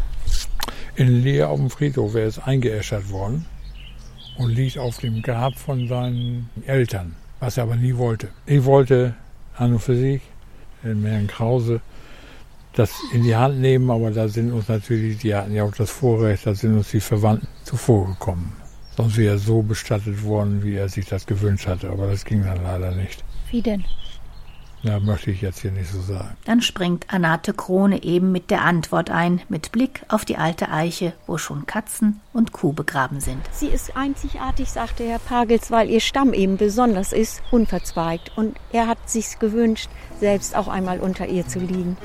In 0.97 1.23
Leer 1.23 1.47
auf 1.47 1.57
dem 1.57 1.69
Friedhof. 1.69 2.15
Er 2.15 2.27
ist 2.27 2.39
eingeäschert 2.39 3.09
worden 3.09 3.45
und 4.37 4.49
liegt 4.49 4.77
auf 4.77 4.97
dem 4.97 5.21
Grab 5.21 5.57
von 5.57 5.87
seinen 5.87 6.49
Eltern, 6.65 7.15
was 7.39 7.55
er 7.55 7.63
aber 7.63 7.77
nie 7.77 7.95
wollte. 7.95 8.27
Ich 8.45 8.65
wollte 8.65 9.15
an 9.55 9.71
und 9.71 9.79
für 9.79 9.95
sich, 9.95 10.21
den 10.83 11.05
Herrn 11.05 11.27
Krause, 11.27 11.79
das 12.73 12.91
in 13.11 13.23
die 13.23 13.35
Hand 13.35 13.59
nehmen, 13.59 13.89
aber 13.89 14.11
da 14.11 14.27
sind 14.27 14.51
uns 14.51 14.67
natürlich, 14.67 15.17
die 15.19 15.33
hatten 15.33 15.53
ja 15.53 15.63
auch 15.63 15.75
das 15.75 15.89
Vorrecht, 15.89 16.45
da 16.45 16.53
sind 16.53 16.77
uns 16.77 16.91
die 16.91 16.99
Verwandten 16.99 17.47
zuvorgekommen. 17.63 18.53
Sonst 18.95 19.17
wäre 19.17 19.35
er 19.35 19.39
so 19.39 19.61
bestattet 19.61 20.23
worden, 20.23 20.63
wie 20.63 20.75
er 20.75 20.89
sich 20.89 21.05
das 21.05 21.25
gewünscht 21.25 21.67
hatte, 21.67 21.89
aber 21.89 22.07
das 22.07 22.25
ging 22.25 22.43
dann 22.43 22.61
leider 22.63 22.91
nicht. 22.91 23.23
Wie 23.49 23.61
denn? 23.61 23.85
Ja, 24.81 24.97
möchte 24.99 25.31
ich 25.31 25.41
jetzt 25.41 25.59
hier 25.59 25.71
nicht 25.71 25.91
so 25.91 25.99
sagen. 26.01 26.37
Dann 26.45 26.61
springt 26.61 27.05
Anate 27.09 27.53
Krone 27.53 28.01
eben 28.03 28.31
mit 28.31 28.49
der 28.49 28.63
Antwort 28.63 29.09
ein, 29.09 29.41
mit 29.49 29.73
Blick 29.73 30.03
auf 30.07 30.23
die 30.23 30.37
alte 30.37 30.69
Eiche, 30.69 31.13
wo 31.27 31.37
schon 31.37 31.65
Katzen 31.65 32.21
und 32.31 32.53
Kuh 32.53 32.71
begraben 32.71 33.19
sind. 33.19 33.41
Sie 33.51 33.67
ist 33.67 33.97
einzigartig, 33.97 34.69
sagte 34.69 35.03
Herr 35.03 35.19
Pagels, 35.19 35.69
weil 35.69 35.89
ihr 35.89 35.99
Stamm 35.99 36.33
eben 36.33 36.55
besonders 36.55 37.11
ist, 37.11 37.41
unverzweigt. 37.51 38.31
Und 38.37 38.55
er 38.71 38.87
hat 38.87 39.09
sich 39.09 39.37
gewünscht, 39.39 39.89
selbst 40.21 40.55
auch 40.55 40.69
einmal 40.69 41.01
unter 41.01 41.27
ihr 41.27 41.45
zu 41.45 41.59
liegen. 41.59 41.97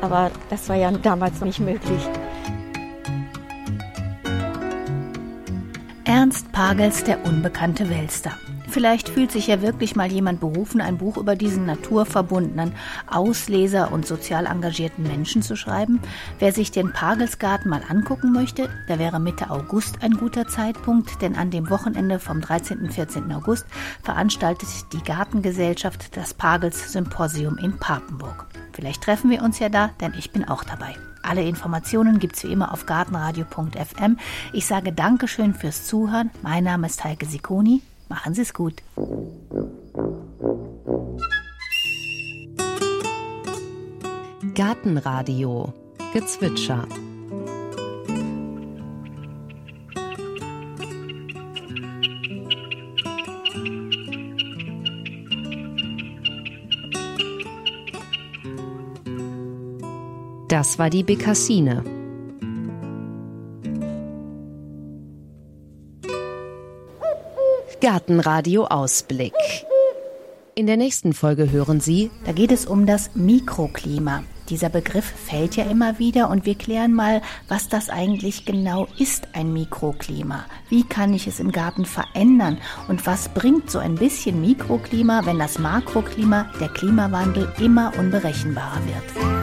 Aber 0.00 0.30
das 0.48 0.68
war 0.68 0.76
ja 0.76 0.90
damals 0.90 1.40
nicht 1.40 1.60
möglich. 1.60 2.08
Ernst 6.04 6.50
Pagels, 6.52 7.04
der 7.04 7.24
unbekannte 7.24 7.88
Weltstar. 7.88 8.36
Vielleicht 8.70 9.08
fühlt 9.08 9.32
sich 9.32 9.48
ja 9.48 9.62
wirklich 9.62 9.96
mal 9.96 10.10
jemand 10.10 10.38
berufen, 10.38 10.80
ein 10.80 10.98
Buch 10.98 11.16
über 11.16 11.34
diesen 11.34 11.66
naturverbundenen, 11.66 12.72
Ausleser 13.08 13.92
und 13.92 14.06
sozial 14.06 14.46
engagierten 14.46 15.02
Menschen 15.02 15.42
zu 15.42 15.56
schreiben. 15.56 16.00
Wer 16.38 16.52
sich 16.52 16.70
den 16.70 16.92
Pagelsgarten 16.92 17.68
mal 17.68 17.82
angucken 17.88 18.32
möchte, 18.32 18.68
da 18.86 19.00
wäre 19.00 19.18
Mitte 19.18 19.50
August 19.50 20.02
ein 20.02 20.12
guter 20.12 20.46
Zeitpunkt, 20.46 21.20
denn 21.20 21.34
an 21.34 21.50
dem 21.50 21.68
Wochenende 21.68 22.20
vom 22.20 22.40
13. 22.40 22.78
und 22.78 22.92
14. 22.92 23.32
August 23.32 23.66
veranstaltet 24.02 24.68
die 24.92 25.02
Gartengesellschaft 25.02 26.16
das 26.16 26.32
Pagels 26.32 26.92
Symposium 26.92 27.58
in 27.58 27.76
Papenburg. 27.78 28.49
Vielleicht 28.80 29.02
treffen 29.02 29.28
wir 29.28 29.42
uns 29.42 29.58
ja 29.58 29.68
da, 29.68 29.90
denn 30.00 30.14
ich 30.18 30.30
bin 30.30 30.48
auch 30.48 30.64
dabei. 30.64 30.94
Alle 31.22 31.42
Informationen 31.42 32.18
gibt's 32.18 32.42
wie 32.44 32.50
immer 32.50 32.72
auf 32.72 32.86
gartenradio.fm. 32.86 34.16
Ich 34.54 34.64
sage 34.64 34.90
Dankeschön 34.94 35.52
fürs 35.52 35.86
Zuhören. 35.86 36.30
Mein 36.40 36.64
Name 36.64 36.86
ist 36.86 37.04
Heike 37.04 37.26
Sikoni. 37.26 37.82
Machen 38.08 38.32
Sie 38.32 38.40
es 38.40 38.54
gut. 38.54 38.82
Gartenradio 44.54 45.74
Gezwitscher 46.14 46.86
Das 60.50 60.80
war 60.80 60.90
die 60.90 61.04
Bekassine. 61.04 61.84
Gartenradio 67.80 68.64
Ausblick. 68.64 69.32
In 70.56 70.66
der 70.66 70.76
nächsten 70.76 71.12
Folge 71.12 71.52
hören 71.52 71.78
Sie, 71.78 72.10
da 72.24 72.32
geht 72.32 72.50
es 72.50 72.66
um 72.66 72.84
das 72.84 73.14
Mikroklima. 73.14 74.24
Dieser 74.48 74.70
Begriff 74.70 75.04
fällt 75.04 75.54
ja 75.54 75.66
immer 75.66 76.00
wieder 76.00 76.28
und 76.28 76.44
wir 76.44 76.56
klären 76.56 76.94
mal, 76.94 77.22
was 77.46 77.68
das 77.68 77.88
eigentlich 77.88 78.44
genau 78.44 78.88
ist, 78.98 79.28
ein 79.34 79.52
Mikroklima. 79.52 80.46
Wie 80.68 80.82
kann 80.82 81.14
ich 81.14 81.28
es 81.28 81.38
im 81.38 81.52
Garten 81.52 81.84
verändern 81.84 82.58
und 82.88 83.06
was 83.06 83.28
bringt 83.28 83.70
so 83.70 83.78
ein 83.78 83.94
bisschen 83.94 84.40
Mikroklima, 84.40 85.24
wenn 85.26 85.38
das 85.38 85.60
Makroklima, 85.60 86.50
der 86.60 86.70
Klimawandel, 86.70 87.52
immer 87.60 87.92
unberechenbarer 87.96 88.80
wird? 88.84 89.39